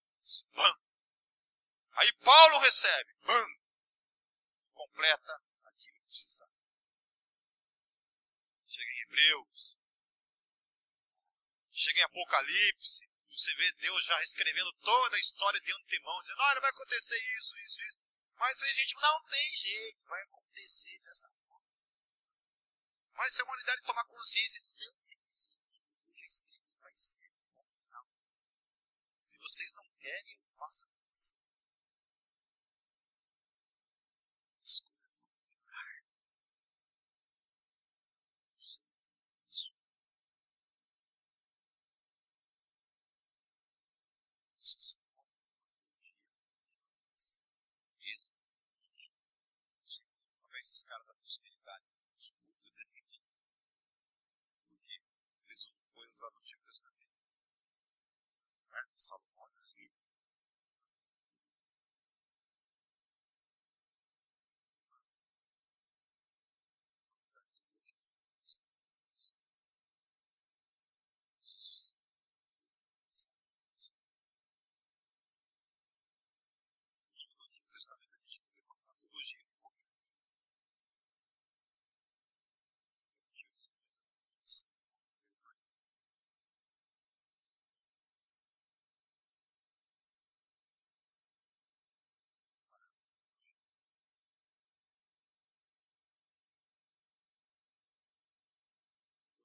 [0.54, 0.74] Bam!
[1.92, 3.46] Aí Paulo recebe, bam!
[4.72, 6.48] Completa aquilo que precisa.
[8.66, 9.76] Chega em Hebreus,
[11.70, 16.60] chega em Apocalipse, você vê Deus já escrevendo toda a história de antemão, dizendo, olha,
[16.60, 18.04] vai acontecer isso, isso, isso.
[18.36, 21.44] Mas a gente não tem jeito, vai acontecer dessa forma.
[23.14, 25.64] Mas se a humanidade tomar consciência, não tem jeito,
[26.80, 28.06] vai ser no final.
[29.34, 31.34] Se vocês não querem, eu faço isso.
[34.62, 36.04] As coisas vão melhorar.
[38.60, 38.80] Isso.
[39.50, 39.72] Isso.
[49.84, 50.04] Isso.
[50.54, 51.84] esses caras da prosperidade,
[52.16, 53.02] os cultos, eles
[54.68, 55.02] porque
[55.48, 57.04] eles usam coisas lá do Antigo Testamento.
[58.70, 58.82] Né?
[58.94, 59.44] Salomão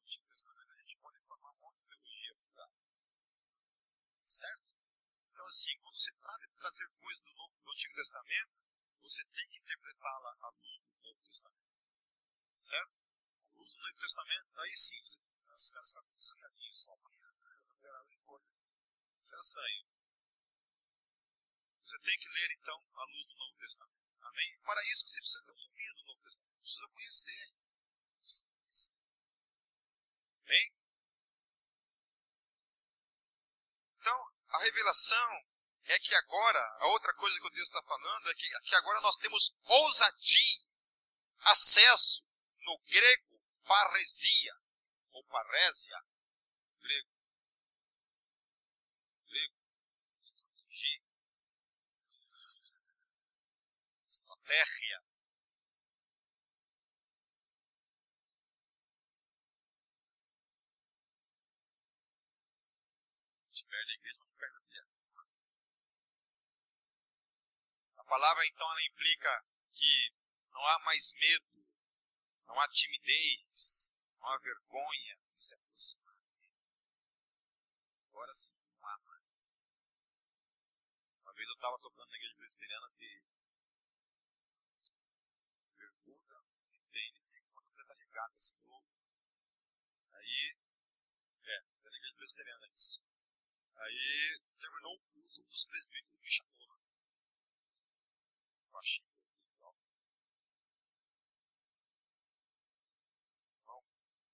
[0.09, 2.73] Antigo Testamento, a gente pode formar uma teologia furada.
[4.29, 4.77] Certo?
[5.25, 8.53] Então, assim, quando se trata de trazer coisas do, Novo, do Antigo Testamento,
[9.01, 11.73] você tem que interpretá-la à luz do Novo Testamento.
[12.55, 13.01] Certo?
[13.01, 16.93] À luz do Novo Testamento, aí sim, você, os caras ficam sangadinhos só.
[19.19, 19.85] Isso é sangue.
[21.81, 24.13] Você tem que ler, então, à luz do Novo Testamento.
[24.21, 24.59] Amém?
[24.61, 26.53] Para isso, você precisa ter um domínio do Novo Testamento.
[26.53, 27.57] Você precisa conhecer.
[30.45, 30.78] Bem?
[33.99, 35.43] Então, a revelação
[35.83, 39.01] é que agora, a outra coisa que o texto está falando é que, que agora
[39.01, 40.61] nós temos ousadia,
[41.41, 42.23] acesso,
[42.65, 44.55] no grego, paresia,
[45.11, 46.01] ou parésia,
[46.81, 47.09] grego,
[49.27, 49.55] grego,
[50.23, 51.01] estratégia,
[54.07, 55.03] estratégia,
[63.69, 64.87] perde a igreja, não perde a terra.
[67.97, 70.13] A palavra, então, ela implica que
[70.51, 71.63] não há mais medo,
[72.47, 76.17] não há timidez, não há vergonha de se aproximar
[78.09, 79.57] Agora sim, não há mais.
[81.21, 83.23] Uma vez eu estava tocando na igreja presbiteriana de
[85.77, 86.43] bermuda
[86.73, 87.31] e tênis,
[87.69, 88.89] você está regata esse globo,
[90.15, 90.57] aí,
[91.43, 92.99] é, na igreja presbiteriana isso.
[93.77, 96.58] Aí terminou o culto, dos presbíteros me chamou.
[98.79, 99.05] Baixinho.
[103.61, 103.83] Então,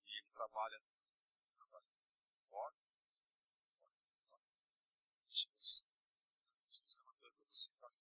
[0.06, 0.80] e ele trabalha,
[1.56, 1.84] trabalha
[2.48, 3.10] fora, fora,
[4.30, 4.42] fora.
[5.28, 5.84] Tipo assim,
[6.70, 7.96] estou dizendo uma coisa para você, tá?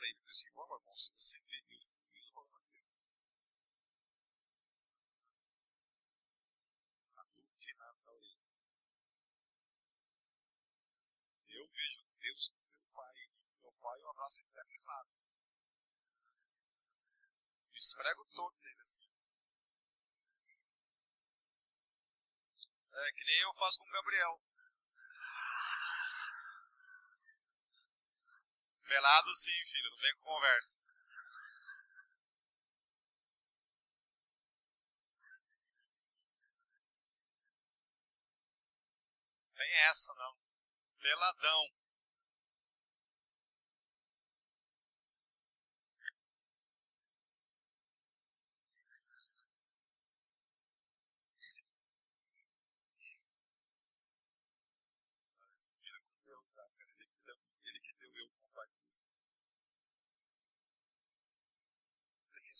[0.00, 3.24] para ele, falei assim, bom, irmão, se você vê Deus comigo, o problema é teu.
[7.16, 7.24] A
[7.58, 7.96] que nada.
[11.48, 13.32] Eu vejo Deus como meu pai,
[13.62, 15.08] meu pai, eu abraço ele até errado.
[17.72, 19.08] Esfrego todo nele assim.
[22.92, 24.42] É que nem eu faço com o Gabriel.
[28.84, 30.89] Pelado sim, filho, não vem com conversa.
[39.60, 40.36] Tem essa não.
[41.02, 41.80] Peladão.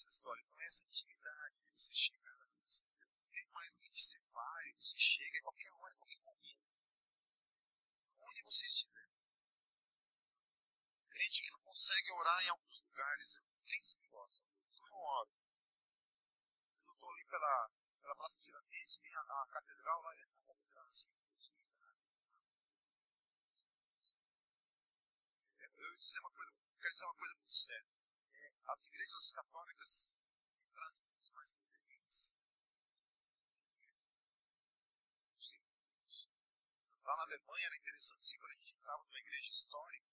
[0.01, 0.41] essa história.
[0.43, 2.85] Então, essa intimidade de você chegar na luz,
[3.33, 6.87] tem alguém te separe, você chega a qualquer hora, a qualquer momento.
[8.21, 9.11] Onde você estiver.
[11.11, 14.45] Crente que não consegue orar em alguns lugares, eu tenho esse negócio.
[14.77, 15.31] Eu não oro.
[16.85, 17.71] Eu estou ali pela,
[18.03, 21.09] pela Praça Tiradentes, tem a, a catedral lá, e a catedral assim.
[25.57, 26.53] Eu dizer uma coisa,
[26.83, 27.91] quero dizer uma coisa muito séria
[28.69, 30.15] as igrejas católicas
[30.75, 32.37] trazem muito mais referências.
[37.03, 40.07] Lá na Alemanha era interessante, assim, quando a gente entrava numa igreja histórica,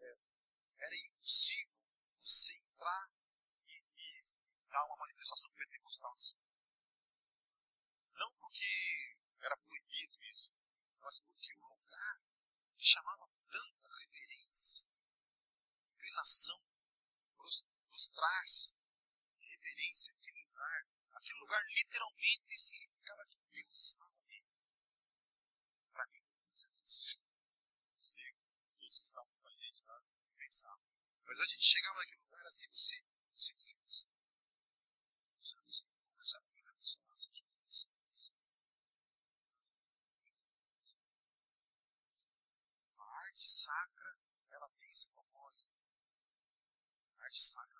[0.00, 0.25] é,
[0.78, 1.74] era impossível
[2.16, 3.10] você entrar
[3.66, 4.20] e, e
[4.68, 6.16] dar uma manifestação pentecostal.
[8.14, 10.52] Não porque era proibido isso,
[11.00, 12.20] mas porque o lugar
[12.76, 14.88] chamava tanta reverência,
[15.94, 16.66] inclinação
[17.96, 18.76] nos traz
[19.40, 20.86] reverência àquele lugar.
[21.12, 24.44] Aquele lugar literalmente significava que Deus estava ali.
[25.92, 28.32] Para mim, não sei
[28.70, 30.02] os outros que estavam com a gente lá
[30.36, 30.86] pensavam.
[31.36, 32.96] Mas a gente chegava naquele lugar assim, você,
[33.34, 34.08] você fez.
[35.38, 37.90] Você não conseguia conversar com ele, você não conseguia conversar
[42.96, 44.18] A arte sacra,
[44.50, 45.74] ela tem esse propósito.
[47.18, 47.76] A arte sacra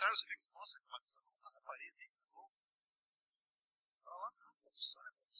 [0.00, 2.10] contrário, você fica, nossa, mas essa mão na parede, hein?
[4.02, 5.30] Tá lá, não, função é bom.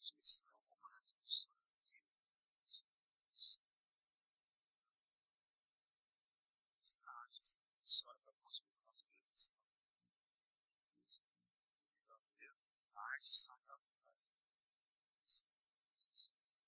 [0.00, 1.50] Expressão, comando, função.
[6.80, 9.50] Estágios, funciona para nós, para a natureza.
[12.94, 13.82] A arte sagrada.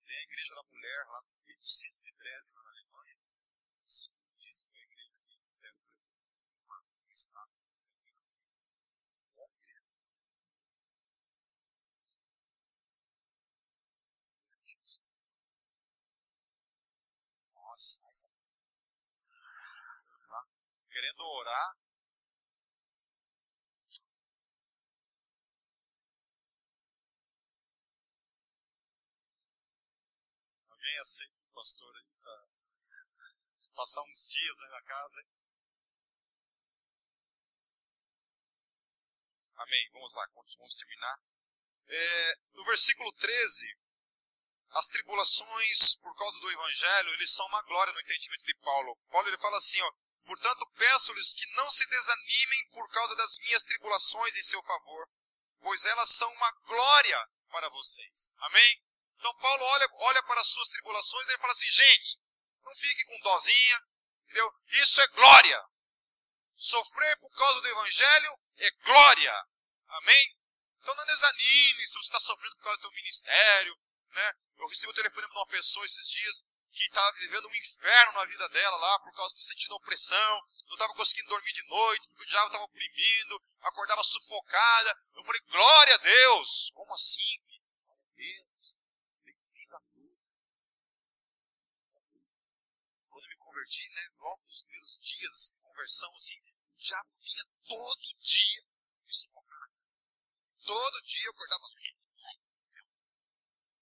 [0.05, 3.16] Tem a igreja da mulher lá no centro de Dresden, na Alemanha.
[20.89, 21.77] Querendo orar.
[30.69, 32.49] Alguém aceita o pastor aí para
[33.75, 35.21] passar uns dias aí na casa?
[35.21, 35.39] Hein?
[39.71, 39.89] Amém.
[39.93, 41.16] Vamos lá, vamos terminar.
[41.87, 43.66] É, no versículo 13,
[44.71, 48.99] as tribulações por causa do evangelho, eles são uma glória no entendimento de Paulo.
[49.09, 49.93] Paulo ele fala assim, ó,
[50.25, 55.09] portanto peço-lhes que não se desanimem por causa das minhas tribulações em seu favor,
[55.61, 58.35] pois elas são uma glória para vocês.
[58.39, 58.83] Amém?
[59.18, 62.18] Então Paulo olha, olha para as suas tribulações e ele fala assim, gente,
[62.64, 63.81] não fique com dozinha,
[64.25, 64.53] entendeu?
[64.66, 65.64] Isso é glória.
[66.57, 69.49] Sofrer por causa do evangelho é glória.
[69.91, 70.36] Amém?
[70.78, 73.76] Então não desanime se você está sofrendo por causa do seu ministério.
[74.11, 74.32] Né?
[74.59, 78.24] Eu recebi um telefonema de uma pessoa esses dias que estava vivendo um inferno na
[78.26, 82.22] vida dela lá por causa de sentindo opressão, não estava conseguindo dormir de noite, porque
[82.22, 84.97] o diabo estava oprimindo, acordava sufocada.
[85.16, 86.70] Eu falei, glória a Deus!
[86.72, 87.43] Como assim?
[88.14, 88.78] Deus!
[93.09, 98.18] Quando eu me converti, né, logo nos primeiros dias assim, conversão, assim, o vinha todo
[98.20, 98.70] dia.
[100.65, 101.65] Todo dia eu acordava.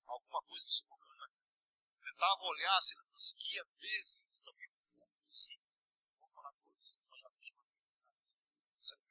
[0.07, 1.09] Alguma coisa me sufocando.
[2.03, 5.59] Tentava olhar, assim, não conseguia ver, assim, também fundo, assim.
[6.18, 7.55] Vou falar coisas, vou falar coisas.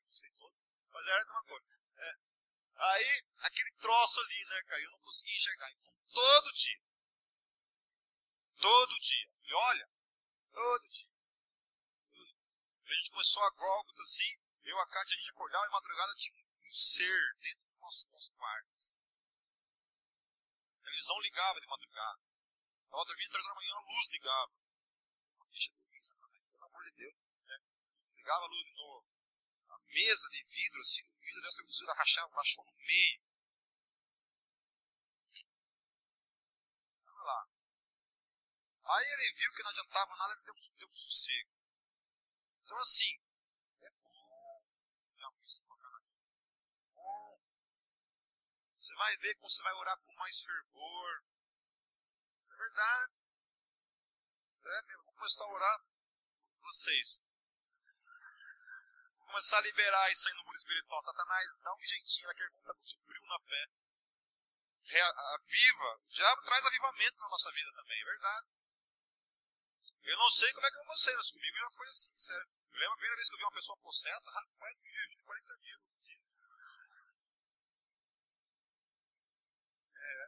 [0.03, 0.55] Não sei todo,
[0.91, 1.67] mas era uma coisa.
[1.97, 2.15] É.
[2.75, 5.71] Aí, aquele troço ali, né, cara, eu não conseguia enxergar.
[5.71, 6.81] Então, todo dia.
[8.59, 9.31] Todo dia.
[9.43, 9.89] E olha,
[10.51, 11.09] todo dia.
[12.85, 16.46] A gente começou a Gólgota assim, eu a Cátia, a gente acordava em madrugada, tinha
[16.67, 18.67] um ser dentro do nosso, nosso quarto.
[20.75, 22.21] A televisão ligava de madrugada.
[22.83, 24.51] Estava dormindo, três da manhã, a luz ligava.
[25.49, 27.15] Deixa eu dormir, pelo amor de Deus.
[27.47, 27.57] Né?
[28.15, 29.07] Ligava a luz de novo.
[29.69, 33.21] A mesa de vidro, assim, no vidro dessa costura rachava, rachou no meio.
[37.07, 37.47] Olha lá.
[38.83, 41.51] Aí ele viu que não adiantava nada, ele deu, deu um sossego.
[42.63, 43.19] Então, assim,
[43.81, 44.17] é bom
[45.45, 45.77] isso bom.
[48.77, 51.23] Você vai ver como você vai orar com mais fervor.
[52.51, 53.13] É verdade.
[54.65, 55.03] É mesmo.
[55.03, 57.21] Vou começar a orar com vocês.
[59.17, 61.01] Vou começar a liberar isso aí no mundo espiritual.
[61.01, 63.67] Satanás, dá um jeitinho, ela pergunta muito frio na fé.
[65.33, 65.99] Aviva.
[65.99, 68.47] O diabo traz avivamento na nossa vida também, é verdade.
[70.03, 72.49] Eu não sei como é que é você, mas comigo já foi assim, sério.
[72.71, 75.57] Eu lembro a primeira vez que eu vi uma pessoa possessa, rapaz, jejum de 40
[75.57, 75.81] dias.
[79.95, 80.27] É.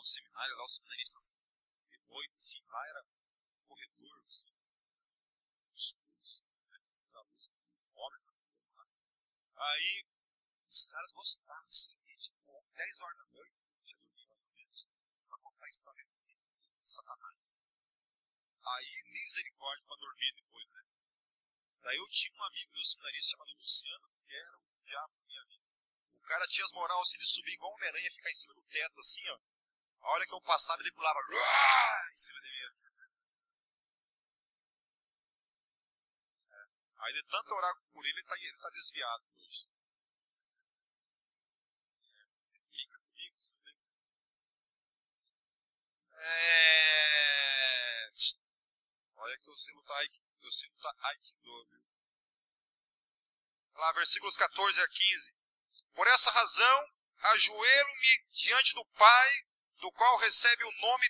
[0.00, 1.30] Um seminário, lá os seminaristas
[1.90, 4.48] de noite, assim, lá era um corredor, assim,
[5.74, 6.78] escuros, né,
[7.12, 7.50] luz,
[7.92, 8.16] fome,
[8.76, 8.88] lá.
[9.56, 10.06] Aí,
[10.70, 14.86] os caras gostavam, assim, de, tipo, 10 horas da noite, já dormia mais ou menos,
[15.28, 16.06] pra contar a história
[16.82, 17.60] Satanás.
[18.64, 20.82] Aí, misericórdia para dormir depois, né?
[21.82, 25.68] Daí eu tinha um amigo meu seminarista chamado Luciano, que era o diabo minha vida.
[26.16, 28.62] O cara tinha as moral assim de subir igual Homem-Aranha e ficar em cima do
[28.62, 29.49] teto, assim, ó.
[30.00, 32.60] A hora que eu passava, ele pulava em cima de mim.
[36.50, 36.64] É.
[36.98, 39.68] Aí de tanto orar por ele, ele está ele tá desviado hoje.
[46.22, 46.50] É...
[49.16, 49.94] Olha que o selo tá
[50.42, 51.80] o selo tá Aikido, viu?
[53.74, 55.34] Lá, versículos 14 a 15.
[55.94, 56.84] Por essa razão,
[57.16, 59.30] ajoelho-me diante do Pai,
[59.80, 61.06] do qual recebe o nome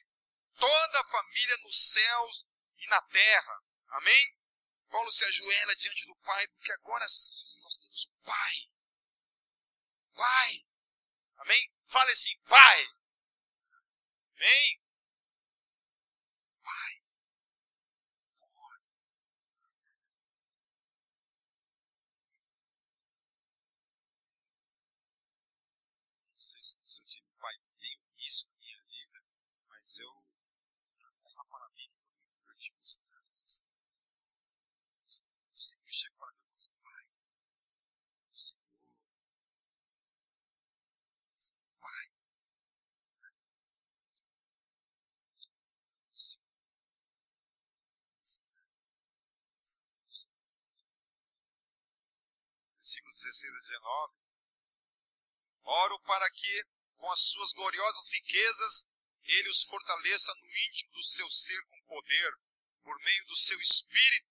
[0.61, 2.45] toda a família nos céus
[2.79, 3.63] e na terra.
[3.89, 4.37] Amém?
[4.89, 8.55] Paulo se ajoelha diante do Pai, porque agora sim nós temos um Pai.
[10.15, 10.67] Pai.
[11.39, 11.73] Amém?
[11.87, 12.87] Fale assim, Pai.
[14.37, 14.81] Amém?
[16.63, 16.93] Pai.
[18.43, 18.81] Amor.
[26.33, 29.25] Não sei se eu tive um pai bem isso na minha vida,
[29.69, 30.25] mas eu
[31.25, 31.91] uma para mim
[32.43, 33.65] que eu tive tantos.
[35.49, 37.05] Eu sempre chego para Deus e assim, Pai,
[38.31, 38.75] o Senhor,
[41.81, 42.11] Pai,
[52.77, 54.15] versículos 16 a 19.
[55.63, 56.65] Oro para que,
[56.97, 58.85] com as suas gloriosas riquezas,
[59.23, 62.33] ele os fortaleça no íntimo do seu ser com poder,
[62.83, 64.27] por meio do seu espírito,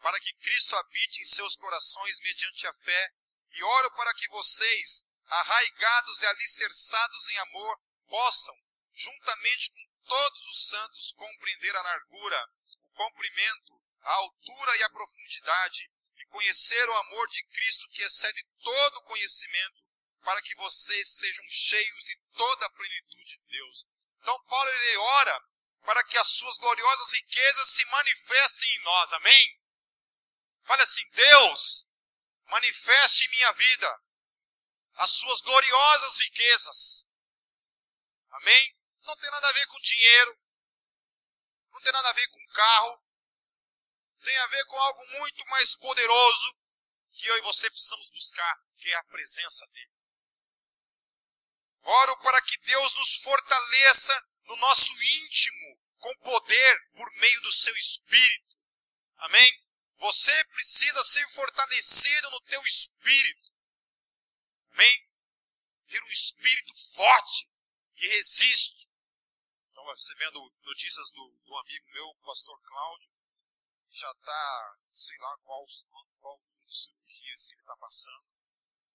[0.00, 3.12] para que Cristo habite em seus corações mediante a fé,
[3.52, 7.78] e oro para que vocês, arraigados e alicerçados em amor,
[8.08, 8.56] possam,
[8.92, 12.48] juntamente com todos os santos, compreender a largura,
[12.82, 15.88] o comprimento, a altura e a profundidade,
[16.30, 19.82] conhecer o amor de Cristo que excede todo conhecimento,
[20.22, 23.86] para que vocês sejam cheios de toda a plenitude de Deus.
[24.18, 25.44] Então Paulo ele ora
[25.84, 29.12] para que as suas gloriosas riquezas se manifestem em nós.
[29.14, 29.60] Amém?
[30.64, 31.88] Fale assim, Deus,
[32.46, 34.00] manifeste em minha vida
[34.94, 37.08] as suas gloriosas riquezas.
[38.32, 38.76] Amém?
[39.02, 40.38] Não tem nada a ver com dinheiro,
[41.72, 42.99] não tem nada a ver com carro,
[44.20, 46.56] tem a ver com algo muito mais poderoso
[47.12, 49.90] que eu e você precisamos buscar, que é a presença dele.
[51.82, 57.74] Oro para que Deus nos fortaleça no nosso íntimo com poder por meio do seu
[57.76, 58.56] espírito.
[59.18, 59.52] Amém?
[59.98, 63.50] Você precisa ser fortalecido no teu espírito.
[64.72, 65.08] Amém?
[65.88, 67.48] Ter um espírito forte
[67.94, 68.88] que resiste.
[69.68, 73.10] Estava recebendo notícias do, do amigo meu, pastor Cláudio,
[73.90, 75.64] já está, sei lá qual,
[76.20, 78.26] qual cirurgias que ele está passando.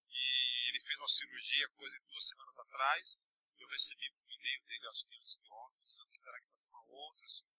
[0.10, 3.20] E ele fez uma cirurgia coisa de duas semanas atrás.
[3.58, 6.68] Eu recebi um e-mail dele, acho que antes de ontem, dizendo que terá que fazer
[6.68, 7.56] uma outra cirurgia.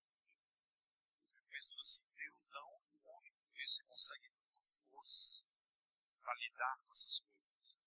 [1.20, 5.44] Eu fico pensando assim, Deus, da onde um homem como consegue tanta força
[6.22, 7.78] para lidar com essas coisas?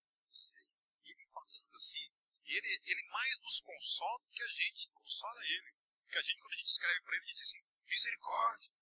[1.03, 2.11] Ele falando assim,
[2.45, 5.73] ele, ele mais nos consola do que a gente consola ele.
[6.01, 8.78] Porque a gente, quando a gente escreve para ele, a gente diz assim, misericórdia,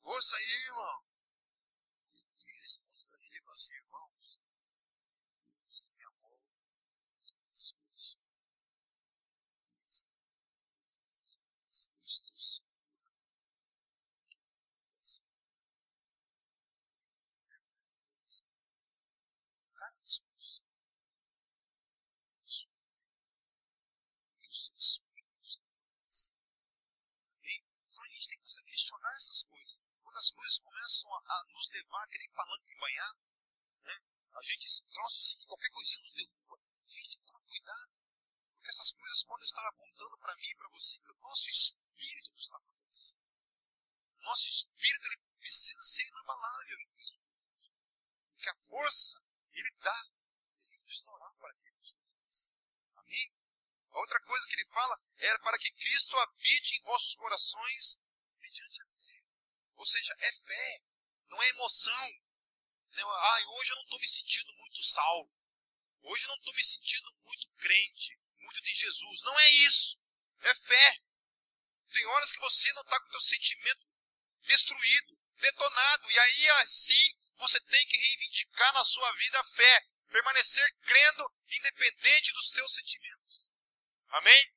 [0.00, 1.04] força aí, irmão.
[2.38, 4.38] E ele responde para ele e assim, irmãos,
[5.60, 6.40] Deus me amou
[7.22, 8.18] todas as coisas.
[9.82, 10.20] Eu estou.
[27.90, 28.48] Então a que
[29.14, 29.49] essas coisas.
[30.20, 33.16] As coisas começam a, nos levar a querer palanque banhar,
[33.84, 34.04] né?
[34.36, 36.60] a gente se troço assim, que qualquer coisinha nos derruba.
[36.60, 37.90] A gente tem que tomar cuidado.
[38.52, 42.36] Porque essas coisas podem estar apontando para mim e para você que o nosso espírito
[42.36, 43.22] está fortalecido.
[44.12, 47.70] O nosso espírito ele precisa ser inabalável em Cristo Jesus.
[48.34, 50.04] Porque a força ele dá.
[50.60, 51.80] Ele orar para que ele
[52.94, 53.32] Amém?
[53.90, 57.98] A outra coisa que ele fala é para que Cristo habite em vossos corações
[58.38, 59.09] mediante a fé.
[59.80, 60.82] Ou seja, é fé,
[61.30, 62.10] não é emoção.
[62.90, 65.34] Não, ah, hoje eu não estou me sentindo muito salvo.
[66.02, 69.22] Hoje eu não estou me sentindo muito crente, muito de Jesus.
[69.22, 69.98] Não é isso.
[70.40, 71.00] É fé.
[71.94, 73.86] Tem horas que você não está com o seu sentimento
[74.42, 76.10] destruído, detonado.
[76.10, 79.86] E aí, assim, você tem que reivindicar na sua vida a fé.
[80.10, 83.48] Permanecer crendo, independente dos teus sentimentos.
[84.08, 84.52] Amém?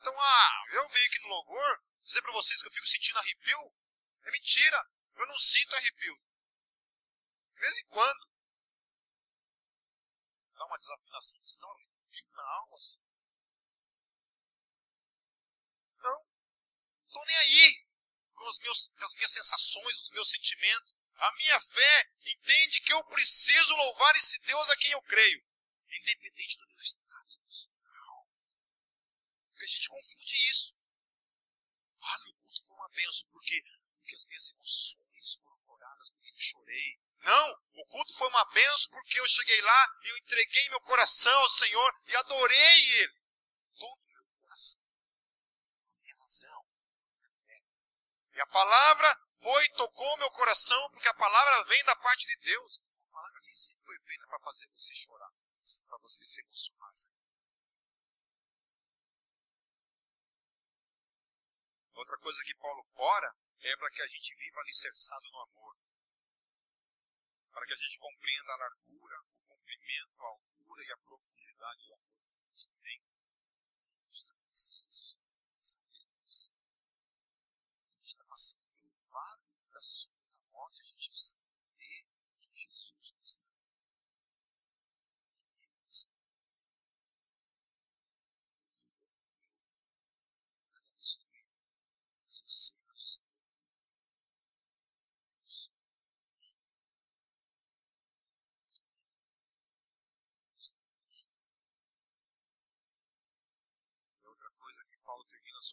[0.00, 3.72] Então, ah, eu venho aqui no louvor, dizer para vocês que eu fico sentindo arrepio.
[4.26, 4.84] É mentira.
[5.14, 6.16] Eu não sinto arrepio.
[7.54, 8.28] De vez em quando.
[10.54, 12.98] Dá uma desafinação, se dá um arrepio na alma, assim.
[15.98, 16.26] Não.
[17.06, 17.86] Estou nem aí
[18.34, 20.94] com, os meus, as minhas sensações, os meus sentimentos.
[21.16, 25.42] A minha fé entende que eu preciso louvar esse Deus a quem eu creio.
[25.88, 27.06] Independente do meu estado
[29.56, 30.76] porque a gente confunde isso.
[31.98, 33.28] Ah, meu culto foi uma benção.
[33.30, 33.62] Por quê?
[34.06, 37.00] Porque as minhas emoções foram foradas, porque eu chorei.
[37.22, 41.36] Não, o culto foi uma benção porque eu cheguei lá e eu entreguei meu coração
[41.40, 43.20] ao Senhor e adorei Ele.
[43.76, 44.80] Todo o meu coração.
[45.90, 46.66] A minha razão.
[48.32, 52.36] E a palavra foi e tocou meu coração porque a palavra vem da parte de
[52.36, 52.80] Deus.
[53.08, 55.32] A palavra nem sempre foi feita para fazer você chorar,
[55.88, 56.92] para você se emocionar.
[61.96, 65.76] Outra coisa que Paulo fora é para que a gente viva alicerçado no amor.
[67.50, 71.94] Para que a gente compreenda a largura, o comprimento, a altura e a profundidade do
[71.94, 73.02] amor que a gente tem.
[74.10, 75.16] isso.
[75.60, 76.50] Sabemos.
[77.88, 79.42] A gente está passando pelo vale
[79.72, 82.06] da sombra da morte, a gente precisa entender
[82.38, 83.45] que Jesus nos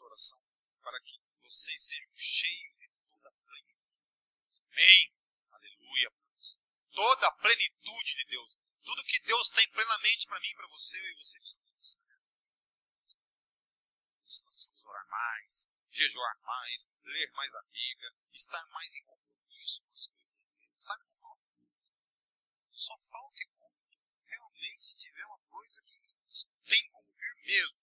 [0.02, 0.41] oração,
[0.82, 3.94] para que vocês sejam cheios de toda a plenitude.
[4.72, 5.14] Amém?
[5.52, 6.12] Aleluia.
[6.91, 8.58] Toda a plenitude de Deus.
[8.84, 11.98] Tudo que Deus tem plenamente para mim e para você, e você precisamos.
[14.26, 19.91] Nós precisamos orar mais, jejuar mais, ler mais a Bíblia, estar mais em compromisso com
[19.91, 20.84] as coisas de Deus.
[20.84, 21.44] Sabe, não falta
[22.72, 23.98] Só falta culto.
[24.26, 26.02] Realmente, se tiver uma coisa que
[26.66, 27.83] tem como vir mesmo,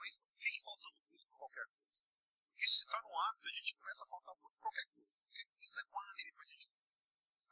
[0.00, 2.04] mas fique faltando muito por qualquer coisa.
[2.48, 5.18] Porque se torna um hábito, a gente começa a faltar por qualquer coisa.
[5.20, 6.70] Qualquer coisa é um alegre pra gente.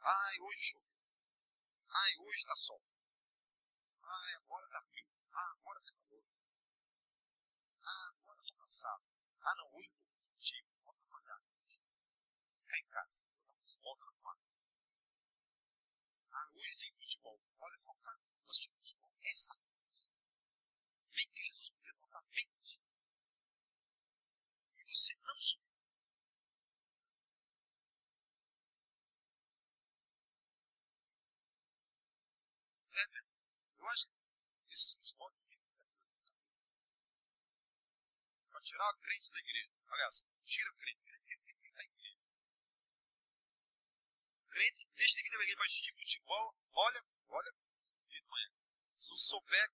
[0.01, 0.89] Ai, hoje choveu.
[1.89, 2.81] Ai, hoje tá sol.
[4.03, 5.07] Ai, agora tá frio.
[5.31, 6.23] Ah, agora tá calor.
[7.83, 9.07] Ah, agora tô cansado.
[9.41, 10.67] Ah, não, hoje eu tô positivo.
[10.83, 11.41] Vou trabalhar.
[12.57, 13.25] Ficar em casa.
[13.83, 14.43] Volta na quadra.
[16.31, 17.39] Ah, hoje tem futebol.
[17.59, 19.13] Olha cara, nós temos futebol.
[19.21, 19.55] Essa
[21.19, 22.47] bem que Jesus podia notar bem.
[24.77, 25.69] E você não subiu.
[32.87, 33.23] Certo?
[33.77, 35.39] Eu acho que esses transportes
[38.49, 39.71] Para tirar o crente da igreja.
[39.87, 40.99] Aliás, tira o crente.
[40.99, 42.19] O crente tem que ficar em igreja.
[44.49, 46.55] Crente deixa de vir da igreja para assistir futebol.
[46.73, 47.53] Olha, olha,
[48.99, 49.71] se eu souber,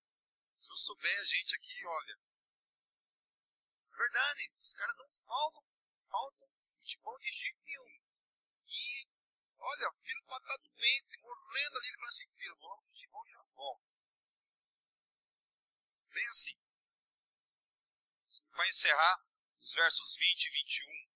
[0.56, 2.18] se eu souber a gente aqui, olha.
[3.96, 5.64] Verdade, os caras não faltam,
[6.10, 8.00] faltam futebol de jeito nenhum.
[8.68, 9.08] E,
[9.58, 12.82] olha, o filho pode estar doente, morrendo ali, ele fala assim, filho, vou lá no
[12.88, 13.46] futebol e já.
[16.12, 16.56] Bem assim.
[18.50, 19.26] Para encerrar,
[19.58, 21.06] os versos 20 e 21.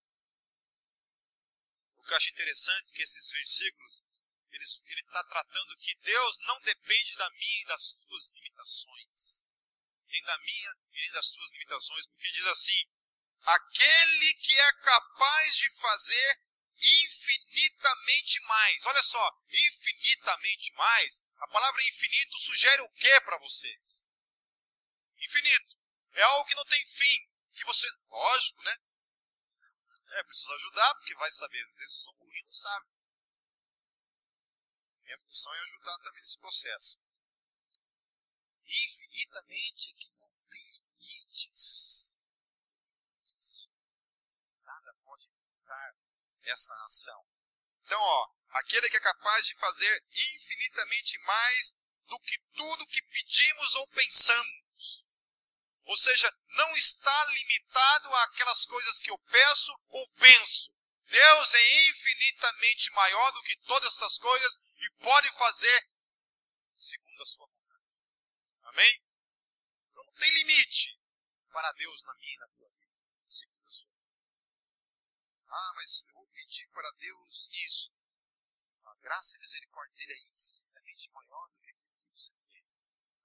[1.97, 4.05] O que eu acho interessante é que esses versículos
[4.53, 9.50] ele está tratando que Deus não depende da minha e das tuas limitações.
[10.11, 12.85] Nem da minha e nem das tuas limitações, porque diz assim:
[13.43, 16.41] aquele que é capaz de fazer
[16.81, 18.87] infinitamente mais.
[18.87, 21.23] Olha só, infinitamente mais.
[21.39, 24.07] A palavra infinito sugere o que para vocês?
[25.19, 25.77] Infinito.
[26.13, 27.29] É algo que não tem fim.
[27.53, 28.77] Que você, lógico, né?
[30.13, 31.63] É, precisa ajudar, porque vai saber.
[31.69, 32.91] Às vezes vocês são burrinhos, não sabem.
[35.05, 36.99] Minha função é ajudar também nesse processo.
[38.67, 42.17] Infinitamente que não tem limites.
[44.63, 45.95] Nada pode limitar
[46.43, 47.25] essa ação.
[47.85, 51.73] Então, ó, aquele que é capaz de fazer infinitamente mais
[52.07, 55.07] do que tudo que pedimos ou pensamos.
[55.85, 60.73] Ou seja, não está limitado àquelas coisas que eu peço ou penso.
[61.03, 65.89] Deus é infinitamente maior do que todas estas coisas e pode fazer
[66.77, 67.50] segundo a sua.
[68.71, 69.03] Amém?
[69.91, 70.97] Então não tem limite
[71.51, 72.95] para Deus na minha e na tua vida,
[73.27, 73.91] segundo a sua.
[75.49, 77.93] Ah, mas eu vou pedir para Deus isso.
[78.85, 82.65] A graça e a misericórdia dele é infinitamente maior do que aquilo que você tem.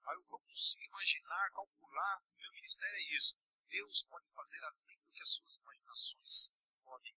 [0.02, 3.38] Aí que eu consigo imaginar, calcular meu ministério é isso.
[3.68, 6.50] Deus pode fazer além do que as suas imaginações
[6.82, 7.14] podem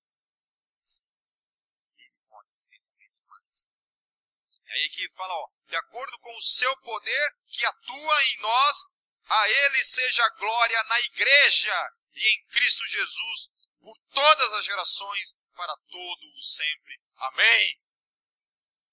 [4.52, 8.78] É aí que fala, ó, de acordo com o seu poder que atua em nós,
[9.26, 13.50] a ele seja glória na igreja e em Cristo Jesus
[13.80, 17.00] por todas as gerações, para todo o sempre.
[17.18, 17.80] Amém.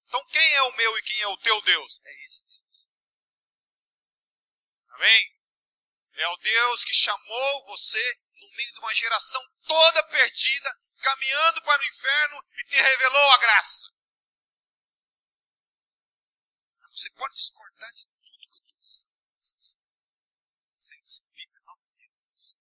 [0.05, 1.99] Então quem é o meu e quem é o teu Deus?
[2.03, 2.89] É esse Deus.
[4.89, 5.37] Amém?
[6.13, 11.81] É o Deus que chamou você no meio de uma geração toda perdida, caminhando para
[11.81, 13.87] o inferno e te revelou a graça.
[16.97, 19.13] Você pode discordar de tudo que eu estou dizendo.
[20.77, 20.99] Sem
[21.31, 22.57] Bíblia, não Deus.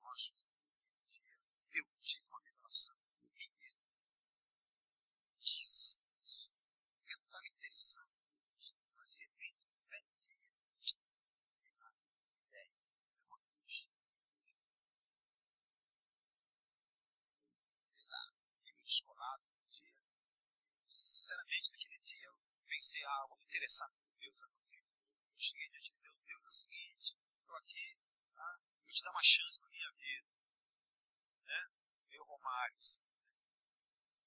[0.00, 1.38] Eu acho que um dia
[1.70, 3.86] eu tive uma revelação do mim mesmo.
[5.38, 6.52] Disse isso.
[7.06, 8.10] Eu não estava interessado
[8.50, 9.86] hoje, mas de repente, eu
[12.24, 12.74] uma ideia,
[13.28, 13.94] uma coxinha.
[17.90, 18.34] Sei lá,
[18.66, 19.94] eu descolado um dia.
[20.88, 24.42] Sinceramente, naquele dia, eu pensei, ah, vou me interessar por Deus.
[24.42, 27.96] Eu cheguei diante de Deus, Deus é o seguinte, estou aqui,
[28.34, 28.60] tá?
[28.82, 30.26] vou te dar uma chance para minha vida.
[31.46, 31.70] Né?
[32.08, 33.22] Meio Romário, assim, né?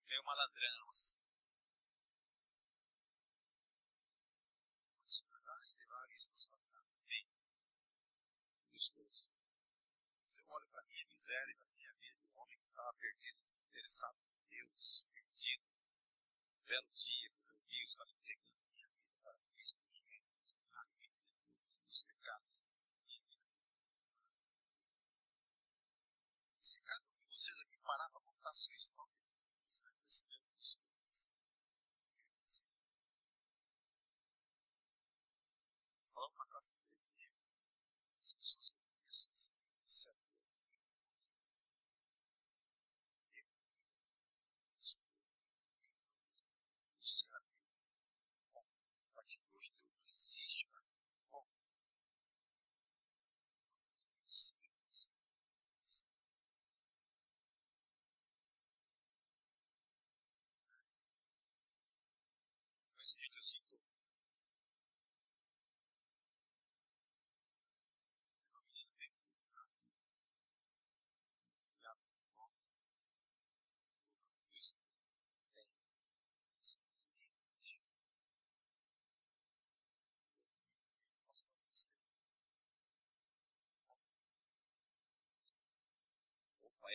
[0.07, 1.19] meio malandrão, assim.
[10.23, 12.93] Você olha para a minha miséria e para a minha vida, um homem que estava
[12.93, 15.65] perdido, interessado em Deus, perdido,
[16.53, 18.19] um belo dia, quando eu vi, eu estava
[26.69, 29.14] se cada um de vocês aqui parar para contar a sua história,
[29.64, 31.32] você vai perceber algumas coisas.
[32.43, 32.82] Vocês
[36.10, 37.30] Falando uma classe de poesia,
[38.22, 39.30] as pessoas que eu conheço
[39.86, 40.28] disseram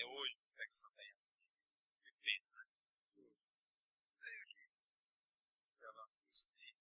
[0.04, 1.28] até hoje, pega é essa peça,
[2.04, 2.64] repente, né?
[3.14, 3.32] Tudo.
[4.20, 4.68] Veio aqui,
[5.80, 6.74] ela consegui.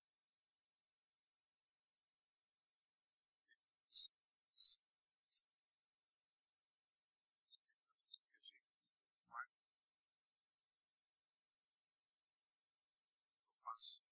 [13.48, 14.04] Eu faço.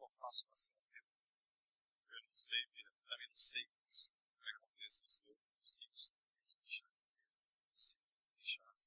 [0.00, 0.72] Eu faço para ser
[2.10, 6.21] Eu não sei, eu também não sei como é que acontece isso, eu não.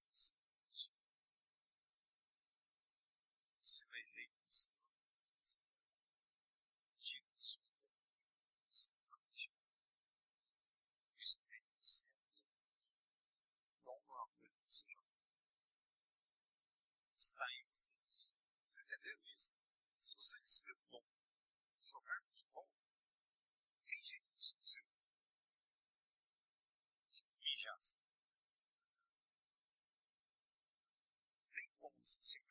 [0.03, 0.34] costs.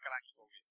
[0.05, 0.69] Craque igual ele.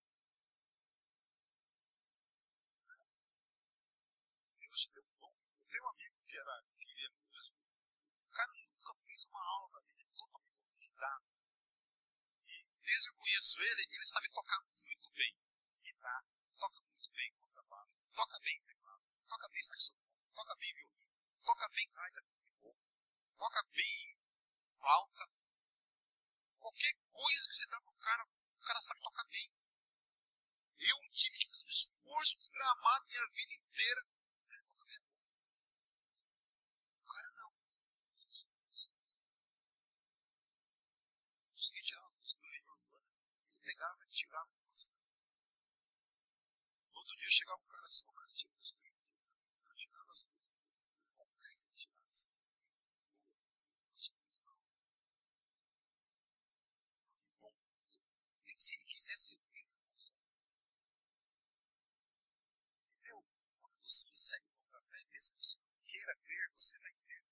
[4.61, 5.33] Deus deu um dom.
[5.73, 7.57] Eu amigo que era que é músico.
[8.21, 11.25] O cara nunca fez uma aula, ele é totalmente autodidata.
[12.45, 15.33] E desde que eu conheço ele, ele sabe tocar muito bem
[15.81, 21.69] guitarra, toca muito bem contrabaixo, toca bem teclado, toca bem saxofone, toca bem violino, toca
[21.69, 22.85] bem gaita de boca,
[23.37, 24.17] toca bem
[24.69, 25.25] flauta.
[26.59, 28.25] Qualquer coisa que você dá pro cara,
[28.63, 29.53] o cara sabe tocar bem.
[30.79, 34.01] Eu tive que fazer um esforço desgramado minha vida inteira.
[37.01, 37.51] O cara não.
[41.51, 43.05] Consegui tirar umas músicas do Legião Urbana.
[43.51, 44.97] Eu pegava, tirava música.
[46.91, 49.75] No outro dia chegava um cara assim, o cara tinha música do Legião Urbana.
[49.75, 51.09] Tirava as músicas.
[51.17, 52.29] Com 10 tiradas.
[57.39, 57.53] Bom,
[58.45, 59.63] nem se ele quisesse eu ia
[62.79, 63.25] Entendeu?
[63.59, 67.23] Quando você recebe o dom fé, mesmo que você não queira crer, você vai crer.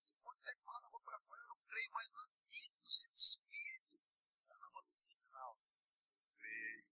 [0.00, 2.83] Você pode até falar na boca para fora, eu não creio, mas na vida do
[2.94, 3.98] seu espírito,
[4.40, 5.60] está na luzinha na alma.
[6.38, 6.86] Creio.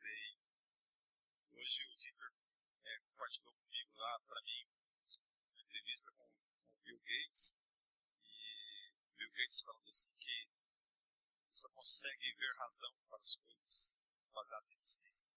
[0.00, 0.40] Creio.
[1.52, 2.32] Hoje o Dieter
[2.84, 4.66] é, compartilhou comigo lá, para mim,
[5.52, 7.54] uma entrevista com, com o Bill Gates.
[8.24, 10.48] E o Bill Gates falando assim que
[11.50, 13.96] só consegue ver razão para as coisas
[14.32, 15.28] baseado na existência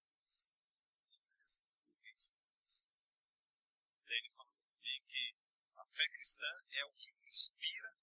[4.06, 5.36] Daí ele falou comigo que
[5.78, 7.96] a fé cristã é o que inspira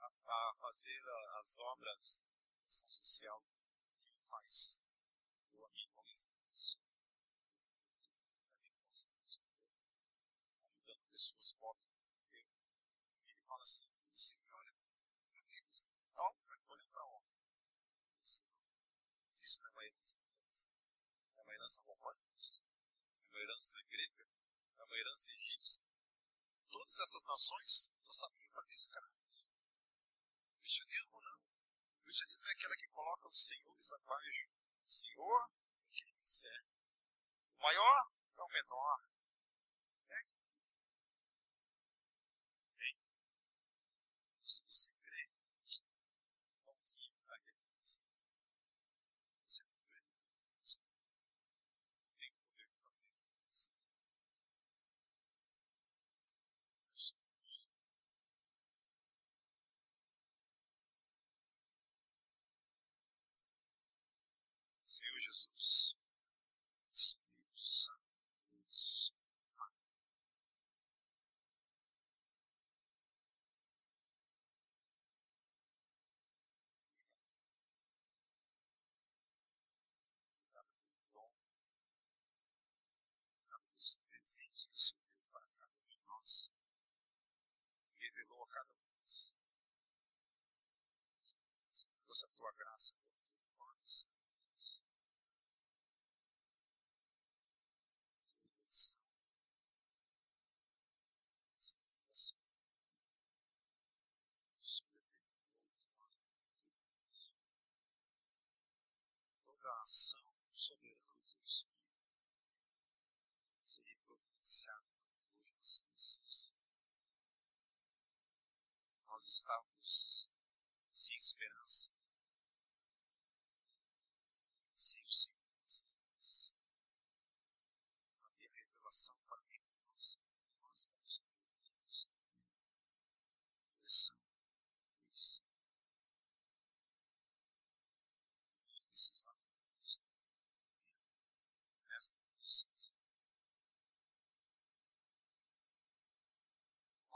[0.00, 2.26] a, a fazer a, as obras
[2.58, 3.44] de ação social
[4.00, 4.80] que ele faz.
[5.54, 6.00] Eu, amigo.
[10.62, 11.90] Ajudando pessoas pobres.
[13.26, 16.58] Ele fala assim, assim olha, a cristã é algo para
[16.92, 17.28] para onde?
[19.32, 20.18] Se isso não é uma herança,
[21.36, 22.20] é uma herança romana,
[23.22, 24.26] é uma herança grega,
[24.78, 25.84] é uma herança egípcia.
[26.70, 29.19] Todas essas nações só sabiam fazer escravos.
[30.60, 31.38] Cristianismo não.
[31.98, 34.50] O cristianismo é aquela que coloca os senhores abaixo.
[34.84, 35.50] O senhor
[35.82, 36.68] é aquele que serve.
[37.58, 38.98] O maior é o menor.
[40.08, 40.24] Né?
[44.44, 45.28] Se você crê,
[46.64, 48.06] pãozinho para aquele cristão.
[49.44, 50.02] Você não crê,
[52.18, 53.06] tem poder de fazer
[53.48, 53.72] isso.
[64.86, 65.96] Senhor Jesus,
[66.92, 68.00] Espírito Santo,
[68.52, 69.14] Deus,
[80.34, 81.30] obrigado pelo dom,
[83.38, 84.99] obrigado por esse presente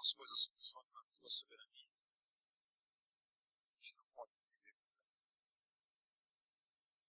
[0.05, 1.89] as coisas funcionam na tua soberania.
[3.63, 4.85] A gente não pode viver com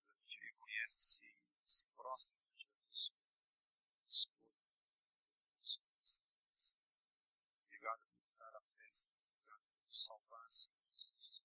[0.07, 1.35] A gente reconhece se
[1.65, 2.91] se prostra diante da tua
[4.07, 4.55] escolha.
[7.65, 9.11] Obrigado por dar a festa.
[9.27, 11.41] Obrigado por nos salvar, Senhor Jesus.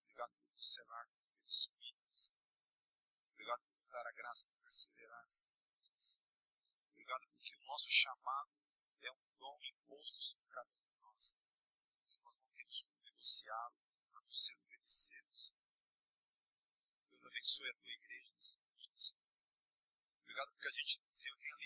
[0.00, 2.32] Obrigado por nos selar com o teu Espírito.
[3.30, 6.20] Obrigado por nos dar a graça de perseverar, Senhor Jesus.
[6.90, 8.59] Obrigado porque o nosso chamado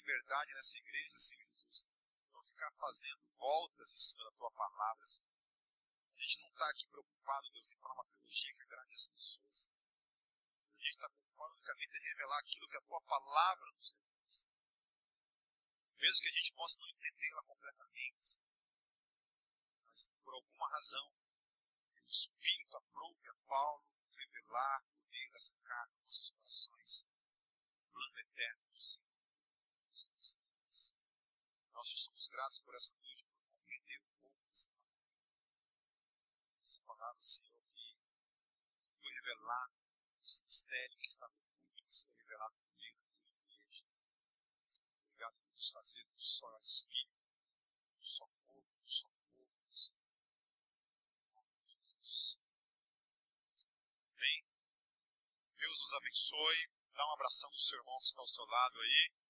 [0.04, 1.88] liberdade nessa igreja, Senhor Jesus.
[2.30, 5.32] Não ficar fazendo voltas em cima da tua palavra, Senhor.
[6.12, 9.70] A gente não está aqui preocupado, Deus, em falar uma teologia que agrade as pessoas.
[10.76, 14.04] A gente está preocupado unicamente em revelar aquilo que a tua palavra nos revela.
[15.96, 18.38] Mesmo que a gente possa não entendê-la completamente,
[19.88, 26.30] mas por alguma razão, o Espírito aprove a Paulo revelar por meio dessa carta nossos
[26.30, 27.06] corações
[27.78, 29.13] o plano eterno do Senhor.
[29.94, 35.06] Nós te somos gratos por essa noite, por compreender um pouco dessa palavra.
[36.60, 37.96] Essa palavra, Senhor, que
[38.90, 39.72] foi revelada,
[40.20, 43.86] esse mistério que está no culto, que foi revelado por meio da tua igreja.
[44.98, 47.22] Obrigado por nos fazer um só espírito,
[47.96, 50.10] um só corpo, um só povo, Senhor.
[51.66, 52.40] Jesus.
[54.10, 54.44] Amém.
[55.56, 56.68] Deus os abençoe.
[56.94, 59.23] Dá um abração no seu irmão que está ao seu lado aí.